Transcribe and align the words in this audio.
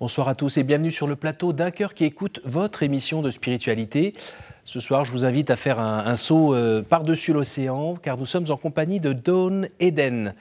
Bonsoir 0.00 0.30
à 0.30 0.34
tous 0.34 0.56
et 0.56 0.62
bienvenue 0.62 0.92
sur 0.92 1.06
le 1.06 1.14
plateau 1.14 1.52
d'un 1.52 1.70
cœur 1.70 1.92
qui 1.92 2.06
écoute 2.06 2.40
votre 2.46 2.82
émission 2.82 3.20
de 3.20 3.28
spiritualité. 3.28 4.14
Ce 4.64 4.80
soir, 4.80 5.04
je 5.04 5.12
vous 5.12 5.26
invite 5.26 5.50
à 5.50 5.56
faire 5.56 5.78
un, 5.78 6.16
saut 6.16 6.54
euh, 6.54 6.80
par-dessus 6.80 7.34
l'océan, 7.34 7.96
car 7.96 8.16
nous 8.16 8.24
sommes 8.24 8.46
en 8.48 8.56
compagnie 8.56 8.98
de 8.98 9.12
Dawn 9.12 9.68
Eden, 9.78 10.34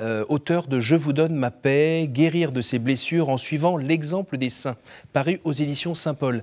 euh, 0.00 0.24
auteur 0.28 0.66
de 0.66 0.80
Je 0.80 0.96
vous 0.96 1.12
donne 1.12 1.36
ma 1.36 1.52
paix, 1.52 2.08
guérir 2.10 2.50
de 2.50 2.60
ses 2.60 2.80
blessures 2.80 3.30
en 3.30 3.36
suivant 3.36 3.76
l'exemple 3.76 4.38
des 4.38 4.48
saints, 4.48 4.76
paru 5.12 5.40
aux 5.44 5.52
éditions 5.52 5.94
Saint-Paul. 5.94 6.42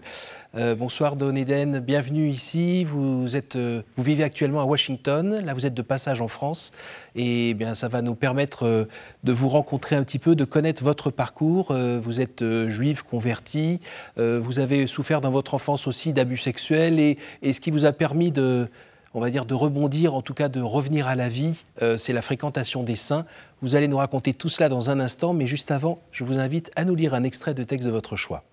Euh, 0.55 0.73
bonsoir 0.73 1.17
Don 1.17 1.35
Eden, 1.35 1.79
bienvenue 1.79 2.29
ici. 2.29 2.85
Vous, 2.85 3.35
êtes, 3.35 3.57
euh, 3.57 3.81
vous 3.97 4.03
vivez 4.03 4.23
actuellement 4.23 4.61
à 4.61 4.63
Washington, 4.63 5.41
là 5.43 5.53
vous 5.53 5.65
êtes 5.65 5.73
de 5.73 5.81
passage 5.81 6.21
en 6.21 6.29
France 6.29 6.71
et 7.15 7.49
eh 7.49 7.53
bien 7.53 7.73
ça 7.73 7.89
va 7.89 8.01
nous 8.01 8.15
permettre 8.15 8.87
de 9.23 9.33
vous 9.33 9.49
rencontrer 9.49 9.97
un 9.97 10.03
petit 10.03 10.19
peu, 10.19 10.33
de 10.33 10.45
connaître 10.45 10.81
votre 10.81 11.11
parcours. 11.11 11.73
vous 11.73 12.21
êtes 12.21 12.43
juive 12.67 13.03
convertie, 13.03 13.81
vous 14.15 14.59
avez 14.59 14.87
souffert 14.87 15.19
dans 15.19 15.31
votre 15.31 15.53
enfance 15.53 15.87
aussi 15.87 16.13
d'abus 16.13 16.37
sexuels 16.37 16.99
et, 16.99 17.17
ce 17.51 17.59
qui 17.59 17.71
vous 17.71 17.83
a 17.83 17.91
permis 17.91 18.31
de 18.31 18.69
on 19.13 19.19
va 19.19 19.29
dire 19.29 19.45
de 19.45 19.53
rebondir, 19.53 20.15
en 20.15 20.21
tout 20.21 20.33
cas 20.33 20.49
de 20.49 20.61
revenir 20.61 21.07
à 21.07 21.15
la 21.15 21.29
vie, 21.29 21.65
c'est 21.97 22.13
la 22.13 22.21
fréquentation 22.21 22.83
des 22.83 22.95
saints. 22.95 23.25
Vous 23.61 23.75
allez 23.75 23.87
nous 23.87 23.97
raconter 23.97 24.33
tout 24.33 24.49
cela 24.49 24.69
dans 24.69 24.89
un 24.89 24.99
instant, 24.99 25.33
mais 25.33 25.47
juste 25.47 25.71
avant, 25.71 25.99
je 26.11 26.23
vous 26.23 26.39
invite 26.39 26.71
à 26.75 26.85
nous 26.85 26.95
lire 26.95 27.13
un 27.13 27.23
extrait 27.23 27.53
de 27.53 27.63
texte 27.63 27.85
de 27.85 27.91
votre 27.91 28.15
choix. 28.15 28.43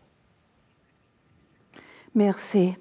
Merci. 2.15 2.74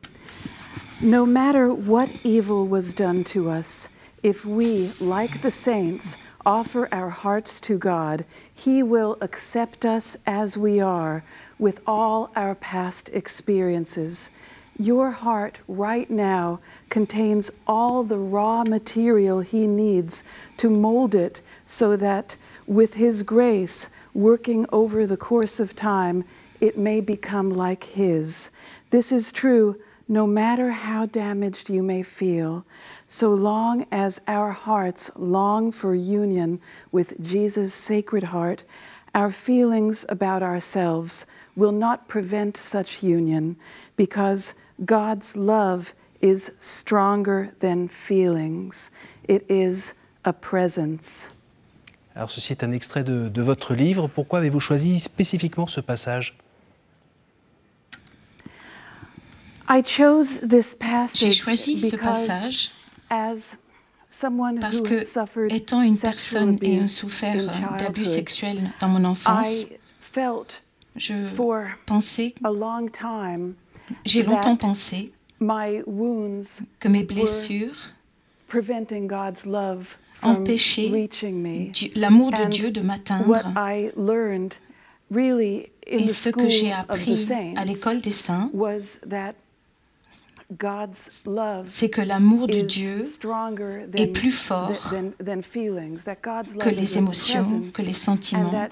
No 1.01 1.25
matter 1.25 1.67
what 1.67 2.07
evil 2.23 2.67
was 2.67 2.93
done 2.95 3.23
to 3.25 3.51
us, 3.51 3.89
if 4.23 4.43
we, 4.43 4.89
like 4.99 5.41
the 5.41 5.51
saints, 5.51 6.17
offer 6.43 6.87
our 6.91 7.09
hearts 7.09 7.61
to 7.61 7.77
God, 7.77 8.25
He 8.55 8.81
will 8.81 9.17
accept 9.21 9.85
us 9.85 10.17
as 10.25 10.57
we 10.57 10.81
are 10.81 11.21
with 11.59 11.81
all 11.85 12.31
our 12.35 12.55
past 12.55 13.11
experiences. 13.13 14.31
Your 14.79 15.09
heart 15.09 15.59
right 15.67 16.09
now 16.09 16.59
contains 16.89 17.51
all 17.65 18.03
the 18.03 18.19
raw 18.19 18.63
material 18.63 19.39
He 19.41 19.65
needs 19.65 20.23
to 20.57 20.69
mold 20.69 21.15
it 21.15 21.41
so 21.65 21.95
that, 21.95 22.37
with 22.67 22.93
His 22.93 23.23
grace 23.23 23.89
working 24.13 24.67
over 24.71 25.07
the 25.07 25.17
course 25.17 25.59
of 25.59 25.75
time, 25.75 26.23
it 26.61 26.77
may 26.77 27.01
become 27.01 27.49
like 27.49 27.85
His. 27.85 28.51
This 28.91 29.11
is 29.11 29.33
true 29.33 29.81
no 30.07 30.27
matter 30.27 30.71
how 30.71 31.05
damaged 31.07 31.69
you 31.69 31.83
may 31.83 32.03
feel, 32.03 32.65
so 33.07 33.33
long 33.33 33.85
as 33.91 34.21
our 34.27 34.51
hearts 34.51 35.11
long 35.15 35.71
for 35.71 35.95
union 35.95 36.61
with 36.91 37.19
Jesus' 37.19 37.73
sacred 37.73 38.23
heart, 38.23 38.63
our 39.13 39.31
feelings 39.31 40.05
about 40.07 40.43
ourselves 40.43 41.25
will 41.55 41.71
not 41.71 42.07
prevent 42.07 42.55
such 42.55 43.03
union 43.03 43.57
because 43.95 44.53
God's 44.85 45.35
love 45.35 45.93
is 46.21 46.51
stronger 46.59 47.51
than 47.59 47.87
feelings. 47.87 48.91
It 49.27 49.43
is 49.49 49.93
a 50.23 50.33
presence. 50.33 51.31
Alors 52.15 52.31
ceci 52.31 52.51
est 52.51 52.63
un 52.63 52.71
extrait 52.71 53.03
de, 53.03 53.29
de 53.29 53.41
votre 53.41 53.75
livre. 53.75 54.07
Pourquoi 54.07 54.39
avez-vous 54.39 54.59
choisi 54.59 54.99
spécifiquement 54.99 55.67
ce 55.67 55.81
passage? 55.81 56.35
J'ai 61.13 61.31
choisi 61.31 61.79
ce 61.79 61.95
passage 61.95 62.71
parce 63.09 64.81
que, 64.81 65.53
étant 65.53 65.81
une 65.81 65.97
personne 65.97 66.57
ayant 66.61 66.87
souffert 66.87 67.75
d'abus 67.77 68.05
sexuels 68.05 68.71
dans 68.79 68.87
mon 68.87 69.03
enfance, 69.03 69.67
je 70.95 71.27
pensais, 71.85 72.33
j'ai 74.05 74.23
longtemps 74.23 74.55
pensé 74.55 75.11
que 75.39 76.87
mes 76.87 77.03
blessures 77.03 77.75
empêchaient 80.21 81.09
l'amour 81.95 82.31
de 82.31 82.45
Dieu 82.45 82.71
de 82.71 82.81
m'atteindre. 82.81 83.37
Et 85.89 86.07
ce 86.07 86.29
que 86.29 86.47
j'ai 86.49 86.71
appris 86.71 87.29
à 87.55 87.65
l'école 87.65 88.01
des 88.01 88.11
saints, 88.11 88.51
c'est 91.65 91.89
que 91.89 92.01
l'amour 92.01 92.47
de 92.47 92.61
Dieu 92.61 93.01
est 93.93 94.07
plus 94.07 94.31
fort 94.31 94.71
que 96.59 96.69
les 96.69 96.97
émotions, 96.97 97.63
que 97.73 97.81
les 97.81 97.93
sentiments, 97.93 98.67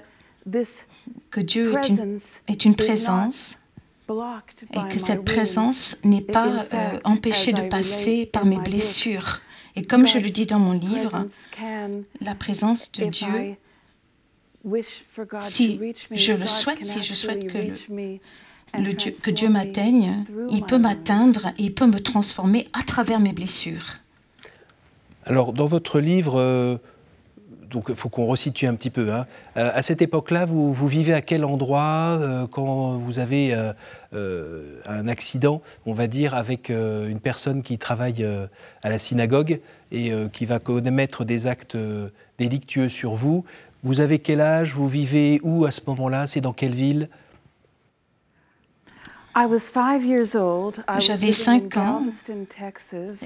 que 1.30 1.40
Dieu 1.40 1.74
est 1.78 1.88
une, 1.88 2.18
est 2.48 2.64
une 2.64 2.76
présence 2.76 3.58
et 4.08 4.92
que 4.92 4.98
cette 4.98 5.24
présence 5.24 5.96
n'est 6.04 6.20
pas 6.20 6.64
euh, 6.72 6.98
empêchée 7.04 7.52
de 7.52 7.62
passer 7.62 8.26
par 8.26 8.44
mes 8.44 8.58
blessures. 8.58 9.40
Et 9.74 9.82
comme 9.82 10.06
je 10.06 10.18
le 10.18 10.30
dis 10.30 10.46
dans 10.46 10.58
mon 10.58 10.72
livre, 10.72 11.26
la 12.20 12.34
présence 12.34 12.90
de 12.92 13.06
Dieu, 13.06 13.56
si 15.40 15.80
je 16.10 16.32
le 16.32 16.46
souhaite, 16.46 16.84
si 16.84 17.02
je 17.02 17.14
souhaite 17.14 17.46
que 17.46 17.58
le, 18.78 18.92
Dieu, 18.94 19.12
que 19.22 19.30
Dieu 19.30 19.48
m'atteigne, 19.48 20.24
il 20.50 20.64
peut 20.64 20.78
m'atteindre 20.78 21.48
et 21.58 21.64
il 21.64 21.74
peut 21.74 21.86
me 21.86 22.00
transformer 22.00 22.66
à 22.72 22.82
travers 22.82 23.20
mes 23.20 23.32
blessures. 23.32 23.96
Alors, 25.24 25.52
dans 25.52 25.66
votre 25.66 26.00
livre, 26.00 26.36
euh, 26.38 26.78
donc 27.70 27.86
il 27.88 27.94
faut 27.94 28.08
qu'on 28.08 28.24
resitue 28.24 28.66
un 28.66 28.74
petit 28.74 28.90
peu. 28.90 29.12
Hein. 29.12 29.26
Euh, 29.56 29.70
à 29.74 29.82
cette 29.82 30.02
époque-là, 30.02 30.44
vous, 30.44 30.72
vivez 30.86 31.14
à 31.14 31.22
quel 31.22 31.44
endroit 31.44 32.18
euh, 32.20 32.46
quand 32.46 32.96
vous 32.96 33.18
avez 33.18 33.54
un 34.12 35.08
accident, 35.08 35.60
on 35.84 35.92
va 35.92 36.06
dire, 36.06 36.34
avec 36.34 36.70
une 36.70 37.20
personne 37.20 37.62
qui 37.62 37.76
travaille 37.76 38.26
à 38.82 38.88
la 38.88 38.98
synagogue 38.98 39.60
et 39.92 40.10
qui 40.32 40.46
va 40.46 40.58
commettre 40.58 41.24
des 41.24 41.46
actes 41.46 41.76
délictueux 42.38 42.88
sur 42.88 43.14
vous? 43.14 43.44
Vous 43.82 44.00
avez 44.00 44.18
quel 44.18 44.40
âge? 44.40 44.74
Vous 44.74 44.88
vivez 44.88 45.38
où 45.42 45.66
à 45.66 45.70
ce 45.70 45.80
moment-là? 45.86 46.26
C'est 46.26 46.40
dans 46.40 46.54
quelle 46.54 46.74
ville? 46.74 47.08
J'avais 50.98 51.32
5 51.32 51.76
ans 51.76 52.02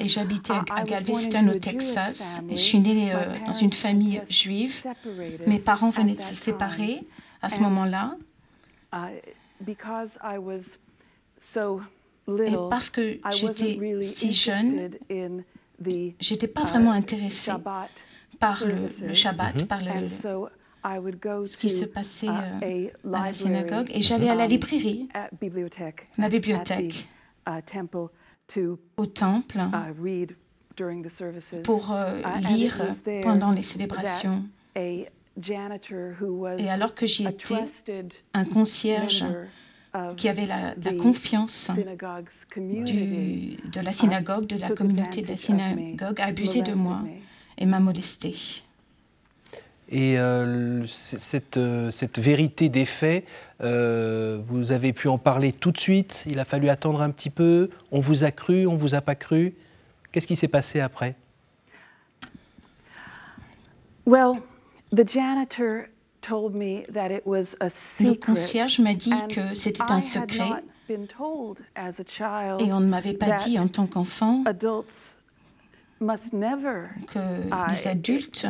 et 0.00 0.08
j'habitais 0.08 0.52
à 0.52 0.82
Galveston 0.82 1.48
au 1.48 1.58
Texas. 1.58 2.40
je 2.50 2.56
suis 2.56 2.80
née 2.80 3.14
euh, 3.14 3.24
dans 3.46 3.52
une 3.52 3.72
famille 3.72 4.20
juive. 4.28 4.84
Mes 5.46 5.60
parents 5.60 5.90
venaient 5.90 6.16
de 6.16 6.20
se 6.20 6.34
séparer 6.34 7.04
à 7.42 7.48
ce 7.48 7.60
moment-là. 7.60 8.16
Uh, 8.92 8.96
et 12.28 12.56
parce 12.68 12.90
que 12.90 13.18
j'étais 13.30 13.78
si 14.02 14.32
jeune, 14.32 14.90
j'étais 16.18 16.48
pas 16.48 16.64
vraiment 16.64 16.92
intéressée 16.92 17.52
par 18.40 18.64
le, 18.64 19.14
Shabbat, 19.14 19.66
par 19.66 19.80
le, 19.80 20.08
ce 20.82 21.56
qui 21.56 21.70
se 21.70 21.84
passait 21.84 22.26
uh, 22.26 22.62
euh, 22.62 22.88
à 23.12 23.26
la 23.26 23.32
synagogue 23.32 23.90
et 23.92 24.02
j'allais 24.02 24.28
à 24.28 24.34
la 24.34 24.44
um, 24.44 24.50
librairie, 24.50 25.08
la 26.18 26.28
bibliothèque, 26.28 27.08
au 28.96 29.06
temple 29.06 29.60
pour 31.64 31.92
euh, 31.92 32.22
lire 32.48 32.82
pendant 33.22 33.52
les 33.52 33.62
célébrations. 33.62 34.44
Et 34.74 35.08
alors 36.68 36.94
que 36.94 37.06
j'y 37.06 37.26
étais, 37.26 37.62
un 38.34 38.44
concierge 38.44 39.24
qui 40.16 40.28
avait 40.28 40.46
la, 40.46 40.74
la 40.76 40.94
confiance 40.94 41.70
du, 42.56 43.56
de 43.56 43.80
la 43.80 43.92
synagogue, 43.92 44.46
de 44.46 44.56
la 44.56 44.70
communauté 44.70 45.22
de 45.22 45.28
la 45.28 45.36
synagogue, 45.36 46.20
a 46.20 46.26
abusé 46.26 46.62
de 46.62 46.74
moi 46.74 47.02
et 47.58 47.66
m'a 47.66 47.80
molesté. 47.80 48.34
Et 49.90 50.18
euh, 50.18 50.86
cette, 50.86 51.56
euh, 51.56 51.90
cette, 51.90 52.20
vérité 52.20 52.68
des 52.68 52.84
faits, 52.84 53.24
euh, 53.60 54.38
vous 54.44 54.70
avez 54.70 54.92
pu 54.92 55.08
en 55.08 55.18
parler 55.18 55.52
tout 55.52 55.72
de 55.72 55.78
suite. 55.78 56.24
Il 56.28 56.38
a 56.38 56.44
fallu 56.44 56.68
attendre 56.68 57.02
un 57.02 57.10
petit 57.10 57.30
peu. 57.30 57.70
On 57.90 57.98
vous 57.98 58.22
a 58.22 58.30
cru 58.30 58.68
On 58.68 58.76
vous 58.76 58.94
a 58.94 59.00
pas 59.00 59.16
cru. 59.16 59.54
Qu'est-ce 60.12 60.28
qui 60.28 60.36
s'est 60.36 60.48
passé 60.48 60.80
après? 60.80 61.16
Well, 64.06 64.34
the 64.92 65.06
janitor 65.06 65.88
told 66.20 66.54
me 66.54 66.84
that 66.92 67.10
it 67.10 67.22
was 67.26 67.56
a 67.60 67.68
Le 68.00 68.14
concierge 68.14 68.78
m'a 68.78 68.94
dit 68.94 69.12
que 69.28 69.54
c'était 69.54 69.90
un 69.90 70.00
secret. 70.00 70.50
et 70.88 72.72
on 72.72 72.80
ne 72.80 72.86
m'avait 72.86 73.14
pas 73.14 73.32
dit 73.32 73.58
en 73.58 73.68
tant 73.68 73.86
qu'enfant 73.86 74.44
que 76.00 77.70
les 77.70 77.86
adultes 77.86 78.46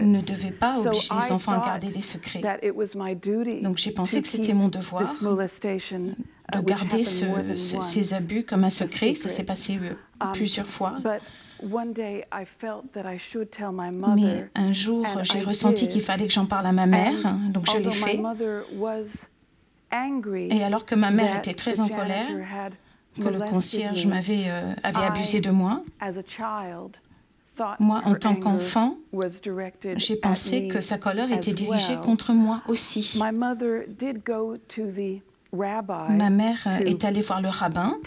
ne 0.00 0.20
devaient 0.20 0.50
pas 0.50 0.78
obliger 0.86 1.14
les 1.14 1.32
enfants 1.32 1.52
à 1.52 1.64
garder 1.64 1.88
des 1.88 2.02
secrets. 2.02 2.42
Donc 3.62 3.78
j'ai 3.78 3.92
pensé 3.92 4.20
que 4.20 4.28
c'était 4.28 4.54
mon 4.54 4.68
devoir 4.68 5.02
de 6.52 6.60
garder 6.60 7.04
ces 7.04 8.14
abus 8.14 8.44
comme 8.44 8.64
un 8.64 8.70
secret. 8.70 9.14
Ça 9.14 9.28
s'est 9.28 9.44
passé 9.44 9.78
euh, 9.80 9.94
um, 10.20 10.32
plusieurs 10.32 10.68
fois. 10.68 10.94
Mais 14.16 14.50
un 14.54 14.72
jour, 14.72 15.06
j'ai 15.22 15.40
ressenti 15.40 15.88
qu'il 15.88 16.02
fallait 16.02 16.26
que 16.26 16.32
j'en 16.32 16.46
parle 16.46 16.66
à 16.66 16.72
ma 16.72 16.86
mère, 16.86 17.34
donc 17.50 17.70
je 17.70 17.78
l'ai 17.78 17.90
fait. 17.92 18.20
Et 20.50 20.64
alors 20.64 20.84
que 20.86 20.94
ma 20.94 21.10
mère 21.10 21.36
était 21.38 21.54
très 21.54 21.80
en 21.80 21.88
colère, 21.88 22.26
que 23.16 23.28
le 23.28 23.38
concierge 23.50 24.06
m'avait 24.06 24.44
euh, 24.46 24.74
avait 24.82 25.04
abusé 25.04 25.40
de 25.40 25.50
moi, 25.50 25.82
moi, 27.78 28.02
en 28.04 28.14
tant 28.14 28.34
qu'enfant, 28.34 28.96
j'ai 29.96 30.16
pensé 30.16 30.68
que 30.68 30.80
sa 30.80 30.98
colère 30.98 31.30
était 31.32 31.52
dirigée 31.52 31.96
contre 31.96 32.32
moi 32.32 32.62
aussi. 32.66 33.18
Ma 36.08 36.30
mère 36.30 36.66
est 36.84 37.04
allée 37.04 37.20
voir 37.20 37.42
le 37.42 37.50
rabbin 37.50 37.98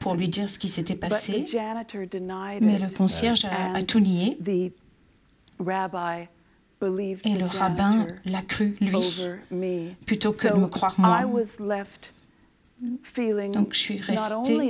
pour 0.00 0.14
lui 0.14 0.28
dire 0.28 0.50
ce 0.50 0.58
qui 0.58 0.68
s'était 0.68 0.96
passé, 0.96 1.46
mais 1.52 2.78
le 2.78 2.96
concierge 2.96 3.44
a, 3.44 3.82
tout 3.84 4.00
nié. 4.00 4.36
Et 7.24 7.34
le 7.34 7.46
rabbin 7.46 8.06
l'a 8.24 8.42
cru, 8.42 8.76
lui, 8.80 9.94
plutôt 10.06 10.32
que 10.32 10.48
de 10.48 10.58
me 10.58 10.66
croire 10.66 10.94
moi. 10.98 11.22
Donc 13.52 13.72
je 13.72 13.78
suis 13.78 14.00
restée 14.00 14.60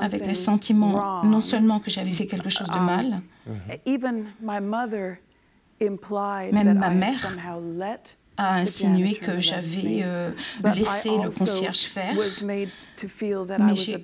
avec 0.00 0.26
le 0.26 0.34
sentiment 0.34 1.24
non 1.24 1.40
seulement 1.40 1.80
que 1.80 1.90
j'avais 1.90 2.12
fait 2.12 2.26
quelque 2.26 2.50
chose 2.50 2.68
de 2.68 2.78
um, 2.78 2.84
mal, 2.84 3.22
même 6.52 6.78
ma 6.78 6.90
mère 6.90 7.36
a 8.36 8.56
insinué 8.56 9.14
que 9.14 9.40
j'avais 9.40 10.00
euh, 10.02 10.30
laissé 10.74 11.10
le 11.10 11.30
concierge 11.30 11.82
faire, 11.84 12.16
mais 12.42 12.68
j'ai 13.74 13.98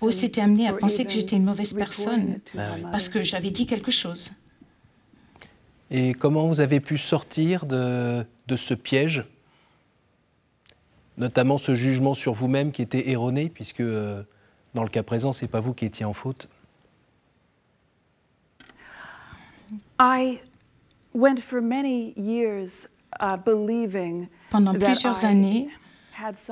aussi 0.00 0.26
été 0.26 0.40
amenée 0.40 0.66
à 0.66 0.72
penser 0.72 1.04
que 1.04 1.12
j'étais 1.12 1.36
une 1.36 1.44
mauvaise 1.44 1.74
personne 1.74 2.40
parce 2.90 3.08
que 3.08 3.22
j'avais 3.22 3.50
dit 3.50 3.66
quelque 3.66 3.90
chose. 3.90 4.32
Et 5.92 6.14
comment 6.14 6.46
vous 6.46 6.60
avez 6.60 6.80
pu 6.80 6.98
sortir 6.98 7.66
de, 7.66 8.24
de 8.46 8.56
ce 8.56 8.74
piège? 8.74 9.24
Notamment 11.20 11.58
ce 11.58 11.74
jugement 11.74 12.14
sur 12.14 12.32
vous-même 12.32 12.72
qui 12.72 12.82
était 12.82 13.10
erroné, 13.10 13.50
puisque 13.50 13.80
euh, 13.80 14.22
dans 14.74 14.82
le 14.82 14.88
cas 14.88 15.02
présent, 15.02 15.32
ce 15.32 15.44
n'est 15.44 15.48
pas 15.50 15.60
vous 15.60 15.74
qui 15.74 15.84
étiez 15.84 16.06
en 16.06 16.14
faute 16.14 16.48
Pendant 24.50 24.74
plusieurs 24.74 25.24
années, 25.26 25.68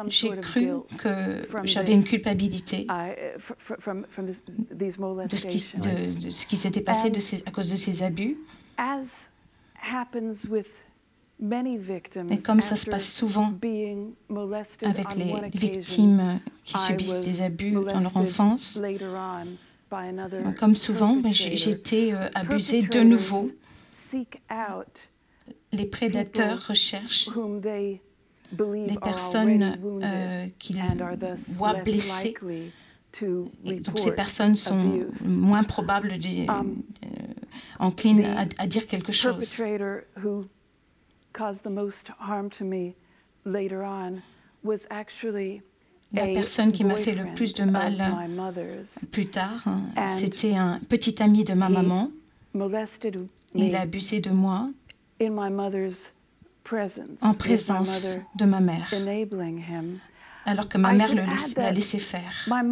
j'ai 0.08 0.36
cru 0.40 0.70
que 0.98 1.42
j'avais 1.64 1.94
une 1.94 2.04
culpabilité 2.04 2.86
uh, 2.90 3.38
de 5.26 5.36
ce 5.36 5.46
qui, 5.46 5.60
ce 5.60 6.46
qui 6.46 6.56
s'était 6.56 6.80
passé 6.82 7.10
de 7.10 7.20
ces, 7.20 7.42
à 7.46 7.50
cause 7.50 7.70
de 7.70 7.76
ces 7.76 8.02
abus. 8.02 8.36
Et 11.40 12.38
comme 12.38 12.60
ça 12.60 12.74
se 12.74 12.90
passe 12.90 13.12
souvent 13.12 13.52
avec 14.82 15.14
les 15.14 15.34
victimes 15.54 16.40
qui 16.64 16.78
subissent 16.78 17.20
des 17.20 17.42
abus 17.42 17.72
dans 17.72 18.00
leur 18.00 18.16
enfance, 18.16 18.80
comme 20.58 20.74
souvent, 20.74 21.16
ben, 21.16 21.32
j'ai 21.32 21.70
été 21.70 22.12
euh, 22.12 22.28
abusée 22.34 22.82
de 22.82 23.00
nouveau. 23.00 23.48
Les 25.72 25.86
prédateurs 25.86 26.66
recherchent 26.66 27.30
les 28.52 28.98
personnes 29.02 29.78
euh, 30.02 30.46
qu'ils 30.58 30.82
voient 31.48 31.82
blessées. 31.82 32.34
Et 33.64 33.80
donc 33.80 33.98
ces 33.98 34.12
personnes 34.14 34.56
sont 34.56 35.06
moins 35.24 35.64
probables, 35.64 36.12
um, 36.48 36.82
euh, 37.04 37.08
enclines 37.78 38.24
à, 38.24 38.44
à, 38.58 38.66
dire 38.66 38.86
quelque 38.86 39.12
chose 39.12 39.62
la 46.12 46.26
personne 46.34 46.72
qui 46.72 46.84
m'a 46.84 46.96
fait 46.96 47.14
le 47.14 47.32
plus 47.34 47.54
de 47.54 47.64
mal 47.64 47.96
plus 49.12 49.26
tard, 49.26 49.62
hein, 49.66 49.82
c'était 50.06 50.54
un 50.54 50.80
petit 50.88 51.22
ami 51.22 51.44
de 51.44 51.52
ma 51.54 51.68
maman. 51.68 52.10
Il 53.54 53.74
a 53.76 53.82
abusé 53.82 54.20
de 54.20 54.30
moi 54.30 54.70
en 55.20 55.74
présence 57.34 58.06
de 58.36 58.44
ma 58.44 58.60
mère, 58.60 58.92
alors 60.44 60.68
que 60.68 60.78
ma 60.78 60.92
mère 60.92 61.12
l'a 61.14 61.70
laissé 61.72 61.98
faire. 61.98 62.32
Ma 62.46 62.62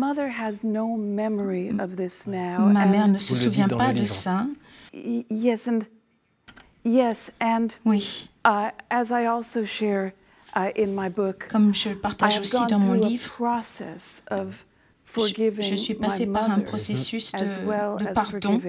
mère 2.87 3.09
ne 3.09 3.19
se 3.19 3.35
souvient 3.35 3.69
pas 3.69 3.93
de 3.93 4.05
ça. 4.07 4.47
Yes, 6.85 7.33
and 7.41 7.69
oui. 7.85 8.31
Uh, 8.47 8.71
as 8.93 9.11
I 9.11 9.27
also 9.27 9.65
share 9.65 10.15
uh, 10.55 10.71
in 10.77 10.95
my 10.95 11.09
book, 11.09 11.49
comme 11.49 11.75
je 11.75 11.89
le 11.89 11.97
partage 11.97 12.39
aussi 12.39 12.65
dans 12.69 12.79
mon 12.79 12.93
livre, 12.93 13.33
je, 15.17 15.63
je 15.63 15.75
suis 15.75 15.95
passée 15.95 16.27
par 16.27 16.49
un 16.49 16.61
processus 16.61 17.33
de, 17.33 18.15
pardon 18.15 18.61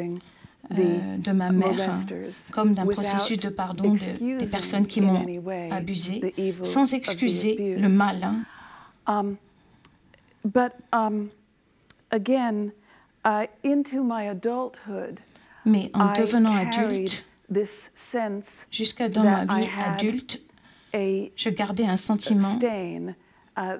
euh, 0.71 1.17
de 1.17 1.31
ma 1.31 1.51
mère, 1.51 1.91
comme 2.51 2.73
d'un 2.73 2.87
processus 2.87 3.37
de 3.37 3.49
pardon 3.49 3.93
de, 3.93 4.39
des 4.39 4.47
personnes 4.47 4.87
qui 4.87 4.99
m'ont 4.99 5.23
abusé, 5.69 6.21
sans 6.63 6.95
excuser 6.95 7.75
le 7.77 7.87
mal. 7.87 8.27
Um, 9.05 9.37
but 10.43 10.73
um, 10.91 11.29
again, 12.11 12.71
uh, 13.23 13.45
into 13.63 14.03
my 14.03 14.27
adulthood, 14.27 15.19
Mais 15.65 15.91
en 15.93 16.13
devenant 16.13 16.55
adulte, 16.55 17.23
Jusqu'à 18.71 19.09
dans 19.09 19.23
ma 19.23 19.45
vie 19.45 19.67
adulte, 19.85 20.41
je 20.93 21.49
gardais 21.49 21.85
un 21.85 21.97
sentiment 21.97 22.57
uh, 23.57 23.79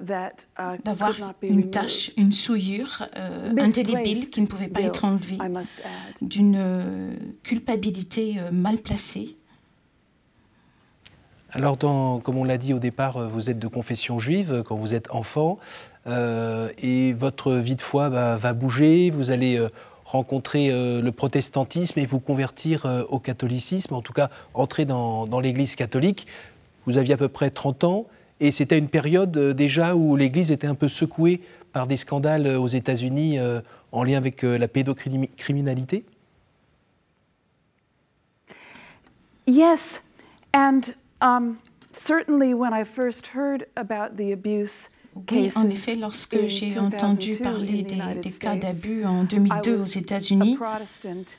uh, 0.58 0.82
d'avoir 0.84 1.14
une 1.42 1.70
tache, 1.70 2.10
une 2.16 2.32
souillure 2.32 3.06
euh, 3.16 3.54
indélébile 3.58 4.30
qui 4.30 4.40
ne 4.40 4.46
pouvait 4.46 4.68
pas 4.68 4.80
être 4.80 5.04
enlevée, 5.04 5.38
d'une 6.20 6.56
euh, 6.58 7.14
culpabilité 7.42 8.36
euh, 8.38 8.50
mal 8.50 8.78
placée. 8.78 9.36
Alors, 11.52 11.76
dans, 11.76 12.20
comme 12.20 12.36
on 12.36 12.44
l'a 12.44 12.58
dit 12.58 12.74
au 12.74 12.78
départ, 12.78 13.26
vous 13.30 13.48
êtes 13.48 13.58
de 13.58 13.68
confession 13.68 14.18
juive 14.18 14.62
quand 14.66 14.76
vous 14.76 14.94
êtes 14.94 15.10
enfant, 15.10 15.58
et 16.06 17.12
votre 17.12 17.54
vie 17.54 17.74
de 17.74 17.80
foi 17.80 18.10
bah, 18.10 18.36
va 18.36 18.52
bouger, 18.54 19.10
vous 19.10 19.30
allez 19.30 19.62
rencontrer 20.08 20.70
euh, 20.70 21.02
le 21.02 21.12
protestantisme 21.12 21.98
et 21.98 22.06
vous 22.06 22.18
convertir 22.18 22.86
euh, 22.86 23.04
au 23.10 23.18
catholicisme, 23.18 23.94
en 23.94 24.00
tout 24.00 24.14
cas 24.14 24.30
entrer 24.54 24.86
dans, 24.86 25.40
l'Église 25.40 25.76
catholique. 25.76 26.26
Vous 26.86 26.96
aviez 26.96 27.14
à 27.14 27.16
peu 27.18 27.28
près 27.28 27.50
30 27.50 27.84
ans 27.84 28.06
et 28.40 28.50
c'était 28.50 28.78
une 28.78 28.88
période 28.88 29.36
euh, 29.36 29.52
déjà 29.52 29.94
où 29.94 30.16
l'Église 30.16 30.50
était 30.50 30.66
un 30.66 30.74
peu 30.74 30.88
secouée 30.88 31.42
par 31.72 31.86
des 31.86 31.96
scandales 31.96 32.46
aux 32.56 32.66
États-Unis 32.66 33.38
en 33.92 34.02
lien 34.02 34.16
avec 34.16 34.42
la 34.42 34.66
pédocriminalité. 34.68 36.02
Yes, 39.46 40.02
and 40.54 40.94
um, 41.20 41.58
certainly 41.92 42.54
when 42.54 42.72
I 42.72 42.84
first 42.84 43.28
heard 43.34 43.66
about 43.76 44.16
the 44.16 44.32
abuse 44.32 44.88
oui, 45.30 45.50
en 45.56 45.68
effet, 45.68 45.94
lorsque 45.94 46.46
j'ai 46.46 46.78
entendu 46.78 47.34
parler 47.36 47.82
des, 47.82 48.30
cas 48.38 48.56
d'abus 48.56 49.04
en 49.04 49.24
2002 49.24 49.80
aux 49.80 49.82
États-Unis, 49.82 50.58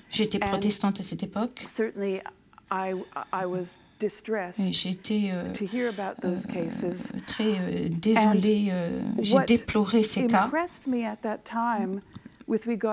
j'étais 0.09 0.39
protestante 0.39 0.99
à 0.99 1.03
cette 1.03 1.23
époque. 1.23 1.65
J'étais 4.71 5.31
euh, 5.31 5.53
euh, 6.23 6.37
très 7.27 7.59
euh, 7.59 7.89
désolée, 7.89 8.73
j'ai 9.19 9.37
déploré 9.47 10.03
ces 10.03 10.27
cas. 10.27 10.49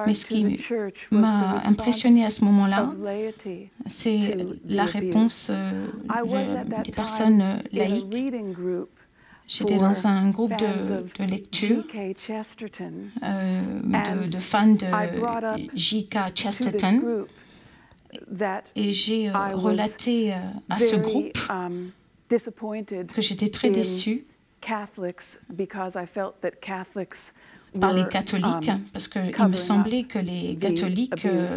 Mais 0.07 0.15
ce 0.15 0.27
qui 0.27 0.59
m'a 1.11 1.63
impressionné 1.65 2.25
à 2.25 2.31
ce 2.31 2.45
moment-là, 2.45 2.93
c'est 3.87 4.37
la 4.67 4.85
réponse 4.85 5.51
des 6.85 6.93
personnes 6.93 7.63
laïques 7.73 8.33
J'étais 9.47 9.77
dans 9.77 10.07
un 10.07 10.31
groupe 10.31 10.57
de, 10.59 11.05
de 11.19 11.25
lecture 11.25 11.85
euh, 13.23 13.63
de, 13.83 14.29
de, 14.29 14.39
fans 14.39 14.67
de 14.67 15.71
J.K. 15.75 16.19
Chesterton 16.35 17.27
et 18.75 18.93
j'ai 18.93 19.29
euh, 19.29 19.33
relaté 19.53 20.33
euh, 20.33 20.37
à 20.69 20.79
ce 20.79 20.97
groupe 20.97 21.39
um, 21.49 21.91
que 22.29 23.23
j'étais 23.23 23.49
très 23.49 23.71
déçue 23.71 24.25
par 27.81 27.93
les 27.93 28.07
catholiques, 28.09 28.69
um, 28.69 28.81
parce 28.93 29.09
qu'il 29.09 29.23
me 29.23 29.57
semblait 29.57 30.05
que 30.05 30.19
les 30.19 30.57
catholiques 30.57 31.27
euh, 31.27 31.49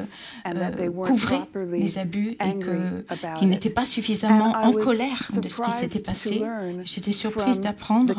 couvraient 1.05 1.47
les 1.71 1.97
abus 1.97 2.37
et 2.43 2.59
qu'ils 3.37 3.49
n'étaient 3.49 3.69
pas 3.69 3.85
suffisamment 3.85 4.55
en 4.61 4.73
colère 4.73 5.27
de 5.41 5.47
ce 5.47 5.61
qui 5.61 5.71
s'était 5.71 5.99
passé. 5.99 6.41
J'étais 6.83 7.11
surprise 7.11 7.59
d'apprendre 7.59 8.15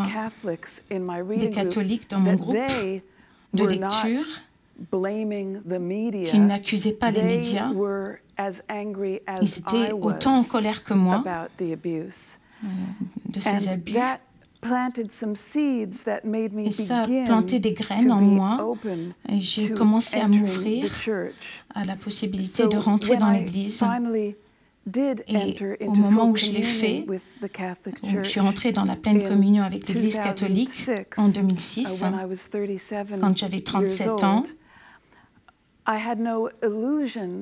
des 1.37 1.51
catholiques 1.51 2.11
dans 2.11 2.21
mon 2.21 2.35
groupe 2.35 2.57
de 3.55 3.65
lecture 3.65 4.27
qu'ils 6.31 6.47
n'accusaient 6.47 6.93
pas 6.93 7.11
les 7.11 7.23
médias. 7.23 7.71
Ils 9.43 9.59
étaient 9.59 9.93
autant 9.93 10.39
en 10.39 10.45
colère 10.45 10.83
que 10.83 10.95
moi 10.95 11.23
euh, 11.27 12.67
de 13.29 13.41
ces 13.41 13.69
abus. 13.69 13.95
Et 14.63 16.73
ça 16.73 17.01
a 17.01 17.25
planté 17.25 17.61
des 17.61 17.73
graines 17.73 18.13
en 18.13 18.21
moi 18.21 18.77
et 19.29 19.41
j'ai 19.41 19.71
commencé 19.71 20.19
à 20.19 20.29
m'ouvrir 20.29 20.93
à 21.75 21.85
la 21.85 21.97
possibilité 21.97 22.69
de 22.69 22.77
rentrer 22.77 23.17
dans 23.17 23.31
l'Église. 23.31 23.83
Et 25.29 25.87
au 25.87 25.93
moment 25.93 26.31
où 26.31 26.37
je 26.37 26.51
l'ai 26.51 26.63
fait, 26.63 27.07
où 27.09 28.23
je 28.23 28.29
suis 28.29 28.41
rentrée 28.41 28.73
dans 28.73 28.85
la 28.85 28.97
pleine 28.97 29.23
communion 29.27 29.63
avec 29.63 29.89
l'Église 29.89 30.19
catholique 30.19 30.71
en 31.17 31.29
2006, 31.29 32.05
quand 33.21 33.37
j'avais 33.37 33.61
37 33.61 34.09
ans, 34.25 34.43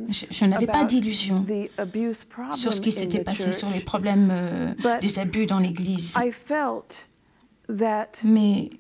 je, 0.09 0.45
n'avais 0.45 0.67
pas 0.67 0.85
d'illusion 0.85 1.45
sur 2.53 2.73
ce 2.73 2.81
qui 2.81 2.93
s'était 2.93 3.25
passé, 3.25 3.53
sur 3.53 3.69
les 3.71 3.81
problèmes 3.81 4.29
euh, 4.31 4.73
des 5.01 5.19
abus 5.19 5.47
dans 5.47 5.59
l'Église. 5.59 6.17
Mais 8.25 8.71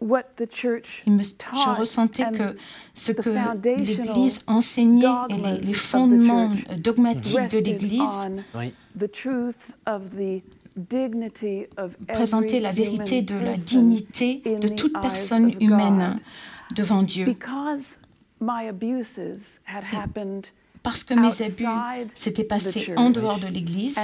je 0.00 1.78
ressentais 1.78 2.30
que 2.30 2.56
ce 2.94 3.12
que 3.12 3.30
l'Église 3.76 4.42
enseignait 4.46 5.06
et 5.30 5.36
les, 5.36 5.72
fondements 5.72 6.52
dogmatiques 6.76 7.50
de 7.50 7.58
l'Église 7.58 8.28
présentaient 12.08 12.60
la 12.60 12.72
vérité 12.72 13.22
de 13.22 13.34
la 13.34 13.54
dignité 13.54 14.42
de 14.44 14.68
toute 14.68 14.92
personne 15.00 15.52
humaine 15.60 16.16
devant 16.74 17.02
Dieu. 17.02 17.36
Parce 20.82 21.04
que 21.04 21.14
mes 21.14 21.42
abus 21.42 21.66
s'étaient 22.14 22.44
passés 22.44 22.92
en 22.96 23.10
dehors 23.10 23.38
de 23.38 23.46
l'Église. 23.48 23.98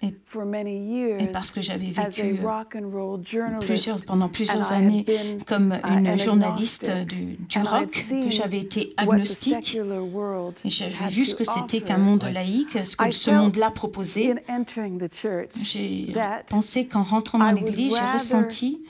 Et, 0.00 1.26
parce 1.30 1.50
que 1.50 1.60
j'avais 1.60 1.90
vécu 1.90 2.40
plusieurs, 3.60 4.02
pendant 4.04 4.28
plusieurs 4.28 4.72
années 4.72 5.04
comme 5.46 5.72
une 5.84 6.16
journaliste 6.18 6.90
du, 6.90 7.36
du 7.36 7.58
rock, 7.58 7.90
que 7.90 8.30
j'avais 8.30 8.58
été 8.58 8.94
agnostique, 8.96 9.76
et 10.64 10.70
j'avais 10.70 11.06
vu 11.08 11.24
ce 11.26 11.34
que 11.34 11.44
c'était 11.44 11.82
qu'un 11.82 11.98
monde 11.98 12.24
laïque, 12.32 12.78
ce 12.84 12.96
que 12.96 13.10
ce 13.10 13.30
monde-là 13.30 13.70
proposait. 13.70 14.34
J'ai 15.62 16.14
pensé 16.48 16.86
qu'en 16.86 17.02
rentrant 17.02 17.38
dans 17.38 17.50
l'Église, 17.52 17.96
j'ai 17.96 18.12
ressenti 18.12 18.82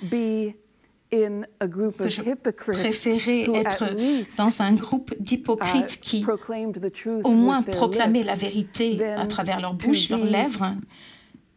que 1.11 2.09
je 2.09 2.23
préférais 2.73 3.47
être 3.55 3.85
dans 4.37 4.63
un 4.63 4.75
groupe 4.75 5.15
d'hypocrites 5.19 6.01
qui 6.01 6.25
au 7.25 7.31
moins 7.31 7.63
proclamaient 7.63 8.23
la 8.23 8.35
vérité 8.35 9.03
à 9.05 9.27
travers 9.27 9.61
leur 9.61 9.75
bouche, 9.75 10.11
leurs 10.11 10.25
lèvres, 10.25 10.75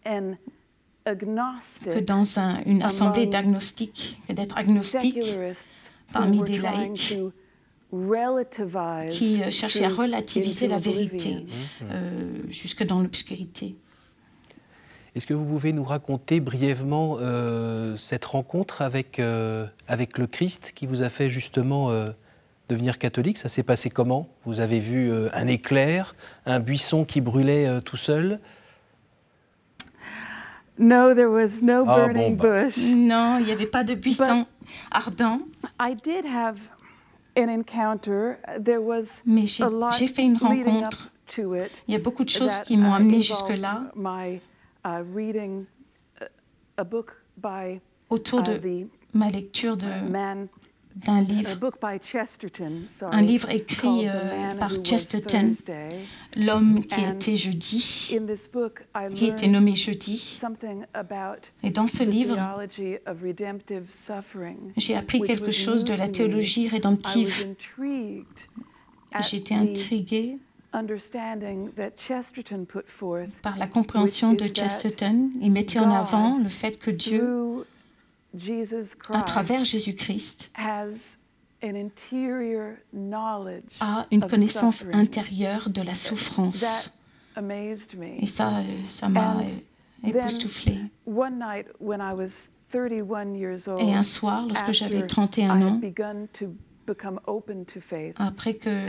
que 0.06 2.00
dans 2.00 2.40
une 2.66 2.84
assemblée 2.84 3.26
d'agnostiques, 3.26 4.22
que 4.28 4.34
d'être 4.34 4.58
agnostique 4.58 5.20
parmi 6.14 6.42
des 6.44 6.58
laïcs 6.58 7.18
qui 9.10 9.42
euh, 9.42 9.52
cherchaient 9.52 9.84
à 9.84 9.90
relativiser 9.90 10.68
la 10.68 10.78
vérité 10.78 11.46
euh, 11.82 12.32
jusque 12.50 12.84
dans 12.84 13.02
l'obscurité. 13.02 13.76
Est-ce 15.14 15.28
que 15.28 15.34
vous 15.34 15.46
pouvez 15.46 15.74
nous 15.74 15.84
raconter 15.84 16.40
brièvement 16.40 17.18
euh, 17.20 17.98
cette 17.98 18.24
rencontre 18.24 18.82
avec, 18.82 19.20
euh, 19.20 19.66
avec 19.90 20.18
le 20.18 20.26
Christ 20.26 20.72
qui 20.74 20.86
vous 20.86 21.04
a 21.04 21.10
fait 21.10 21.30
justement 21.30 21.90
euh, 21.90 22.08
devenir 22.70 22.98
catholique? 22.98 23.38
Ça 23.38 23.50
s'est 23.50 23.64
passé 23.64 23.90
comment? 23.90 24.30
Vous 24.46 24.62
avez 24.62 24.80
vu 24.80 25.12
un 25.34 25.48
éclair, 25.48 26.16
un 26.46 26.62
buisson 26.62 27.04
qui 27.04 27.20
brûlait 27.20 27.82
tout 27.82 27.98
seul? 27.98 28.40
No, 30.80 31.14
there 31.14 31.30
was 31.30 31.62
no 31.62 31.84
ah, 31.86 31.96
burning 31.96 32.38
bah. 32.38 32.64
bush. 32.64 32.78
Non, 32.78 33.38
il 33.40 33.46
n'y 33.46 33.52
avait 33.52 33.68
pas 33.68 33.84
de 33.84 33.96
buisson 33.96 34.46
ardent. 34.92 35.42
I 35.80 35.94
did 35.94 36.26
have 36.26 36.70
an 37.38 37.50
encounter. 37.50 38.38
There 38.64 38.82
was 38.82 39.24
Mais 39.26 39.46
j'ai 39.46 40.08
fait 40.08 40.24
une 40.24 40.38
rencontre. 40.38 41.12
Il 41.38 41.94
y 41.94 41.96
a 41.96 42.00
beaucoup 42.00 42.24
de 42.24 42.30
choses 42.30 42.60
qui 42.60 42.78
m'ont 42.78 42.94
amené 42.94 43.22
jusque-là. 43.22 43.84
Reading 44.84 45.66
a 46.78 46.84
book 46.84 47.24
by, 47.38 47.80
autour 48.10 48.40
uh, 48.40 48.44
de 48.44 48.88
ma 49.14 49.30
lecture 49.30 49.78
d'un 49.78 51.22
livre, 51.22 51.50
un 53.12 53.22
livre 53.22 53.50
écrit 53.50 54.08
euh, 54.08 54.56
par 54.60 54.72
Chesterton, 54.84 55.52
L'homme 56.36 56.86
qui 56.86 57.02
était 57.02 57.38
jeudi, 57.38 58.18
qui 59.16 59.26
était 59.26 59.48
nommé 59.48 59.76
jeudi. 59.76 60.40
Et 61.64 61.72
dans 61.72 61.88
ce 61.88 62.04
livre, 62.04 62.38
j'ai 64.78 64.96
appris 64.96 65.22
quelque 65.22 65.52
chose 65.52 65.84
de 65.84 65.94
la 65.94 66.08
théologie 66.08 66.68
rédemptive. 66.68 67.56
J'étais 69.20 69.56
intriguée 69.56 70.38
par 73.42 73.58
la 73.58 73.68
compréhension 73.68 74.34
de 74.34 74.46
Chesterton, 74.46 75.30
il 75.42 75.52
mettait 75.52 75.80
en 75.80 75.92
avant 75.94 76.38
le 76.40 76.50
fait 76.50 76.80
que 76.80 76.92
Dieu, 76.92 77.66
à 79.10 79.22
travers 79.24 79.66
Jésus-Christ, 79.66 80.52
a 83.80 84.06
une 84.12 84.22
connaissance 84.28 84.86
intérieure 84.94 85.70
de 85.70 85.82
la 85.82 85.96
souffrance. 85.96 86.98
Et 88.20 88.28
ça, 88.28 88.64
ça 88.86 89.10
m'a 89.10 89.38
époustouflé. 90.04 90.80
Et 93.80 93.94
un 93.94 94.04
soir, 94.04 94.46
lorsque 94.48 94.72
j'avais 94.72 95.06
31 95.06 95.62
ans, 95.62 95.82
après 98.18 98.54
que 98.54 98.88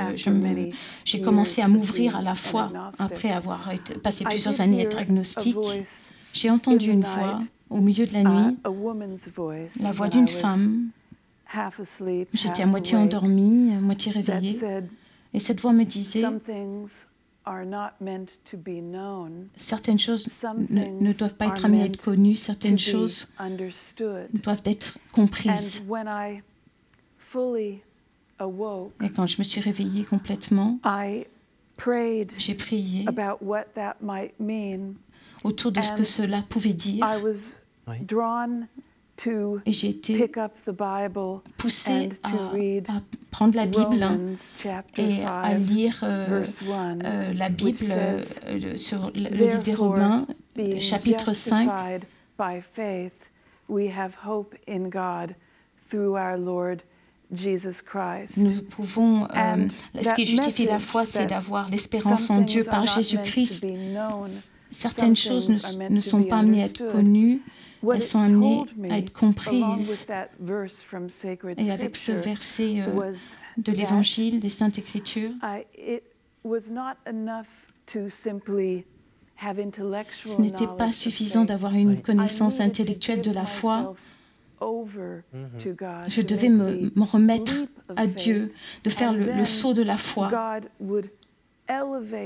j'ai 1.05 1.21
commencé 1.21 1.63
à 1.63 1.69
m'ouvrir 1.69 2.17
à 2.17 2.23
la 2.23 2.35
foi, 2.35 2.73
après 2.99 3.31
avoir 3.31 3.71
été, 3.73 3.95
passé 3.95 4.25
plusieurs 4.25 4.61
années 4.61 4.81
à 4.81 4.85
être 4.85 4.99
agnostique, 4.99 5.57
j'ai 6.33 6.51
entendu 6.51 6.91
une 6.91 7.03
voix 7.03 7.39
au 7.71 7.79
milieu 7.79 8.07
de 8.07 8.13
la 8.13 8.23
nuit, 8.23 8.59
la 9.81 9.93
voix 9.93 10.09
d'une 10.09 10.29
femme. 10.29 10.91
J'étais 12.33 12.63
à 12.63 12.67
moitié 12.67 12.97
endormie, 12.97 13.73
à 13.75 13.81
moitié 13.81 14.13
réveillée. 14.13 14.59
Et 15.35 15.41
cette 15.41 15.61
voix 15.61 15.73
me 15.73 15.85
disait, 15.85 16.23
certaines 19.57 19.99
choses 19.99 20.27
ne, 20.71 20.85
ne, 21.01 21.13
doivent 21.13 21.35
pas 21.35 21.47
être 21.47 21.65
amenées 21.65 21.83
à 21.83 21.87
être 21.87 22.03
connues, 22.03 22.35
certaines 22.35 22.79
choses 22.79 23.33
doivent 24.33 24.63
être 24.65 24.99
comprises. 25.13 25.83
Et 29.03 29.11
quand 29.11 29.27
je 29.27 29.39
me 29.39 29.45
suis 29.45 29.61
réveillée 29.61 30.05
complètement, 30.05 30.79
j'ai 32.39 32.55
prié 32.55 33.05
autour 35.45 35.73
de 35.73 35.81
ce 35.81 35.93
que 35.93 36.05
cela 36.05 36.43
pouvait 36.49 36.75
dire. 36.75 37.05
Et 39.67 39.73
j'ai 39.73 39.89
été 39.89 40.33
poussée 41.59 42.09
à, 42.23 42.29
à, 42.29 43.03
prendre 43.31 43.57
la 43.57 43.67
Bible 43.67 44.05
et 44.97 45.25
à 45.25 45.55
lire 45.59 46.01
euh, 46.03 46.45
euh, 47.05 47.33
la 47.33 47.49
Bible 47.49 47.87
euh, 47.91 48.19
sur 48.77 49.11
le 49.15 49.29
livre 49.29 49.63
des 49.63 49.75
Romains, 49.75 50.27
chapitre 50.81 51.33
5. 51.35 51.69
Nous 58.37 58.63
pouvons, 58.63 59.25
euh, 59.25 59.69
ce 60.03 60.15
qui 60.15 60.27
justifie 60.27 60.67
la 60.67 60.79
foi, 60.79 61.07
c'est 61.07 61.27
d'avoir 61.27 61.69
l'espérance 61.69 62.31
en 62.31 62.41
Dieu 62.43 62.65
par 62.65 62.87
Jésus-Christ. 62.87 63.67
Certaines 64.71 65.17
choses 65.17 65.49
ne, 65.91 66.01
sont 66.01 66.23
pas 66.23 66.39
amenées 66.39 66.63
à 66.63 66.67
être 66.67 66.93
connues, 66.93 67.43
elles 67.93 68.03
sont 68.03 68.21
amenées 68.21 68.65
à 68.89 68.99
être 68.99 69.13
comprises. 69.13 70.07
Et 71.59 71.71
avec 71.71 71.97
ce 71.97 72.13
verset 72.13 72.81
euh, 72.81 73.13
de 73.59 73.73
l'Évangile, 73.73 74.41
des 74.41 74.49
Saintes 74.49 74.79
Écritures, 74.79 75.33
ce 80.25 80.41
n'était 80.41 80.67
pas 80.79 80.93
suffisant 80.93 81.45
d'avoir 81.45 81.75
une 81.75 82.01
connaissance 82.01 82.61
intellectuelle 82.61 83.23
de 83.23 83.31
la 83.31 83.47
foi, 83.47 83.95
je 86.09 86.21
devais 86.23 86.49
me, 86.49 86.91
remettre 87.05 87.53
à 87.97 88.07
Dieu, 88.07 88.53
de 88.85 88.91
faire 88.91 89.13
le, 89.13 89.45
saut 89.45 89.75
de 89.75 89.83
la 89.83 89.97
foi 89.97 90.31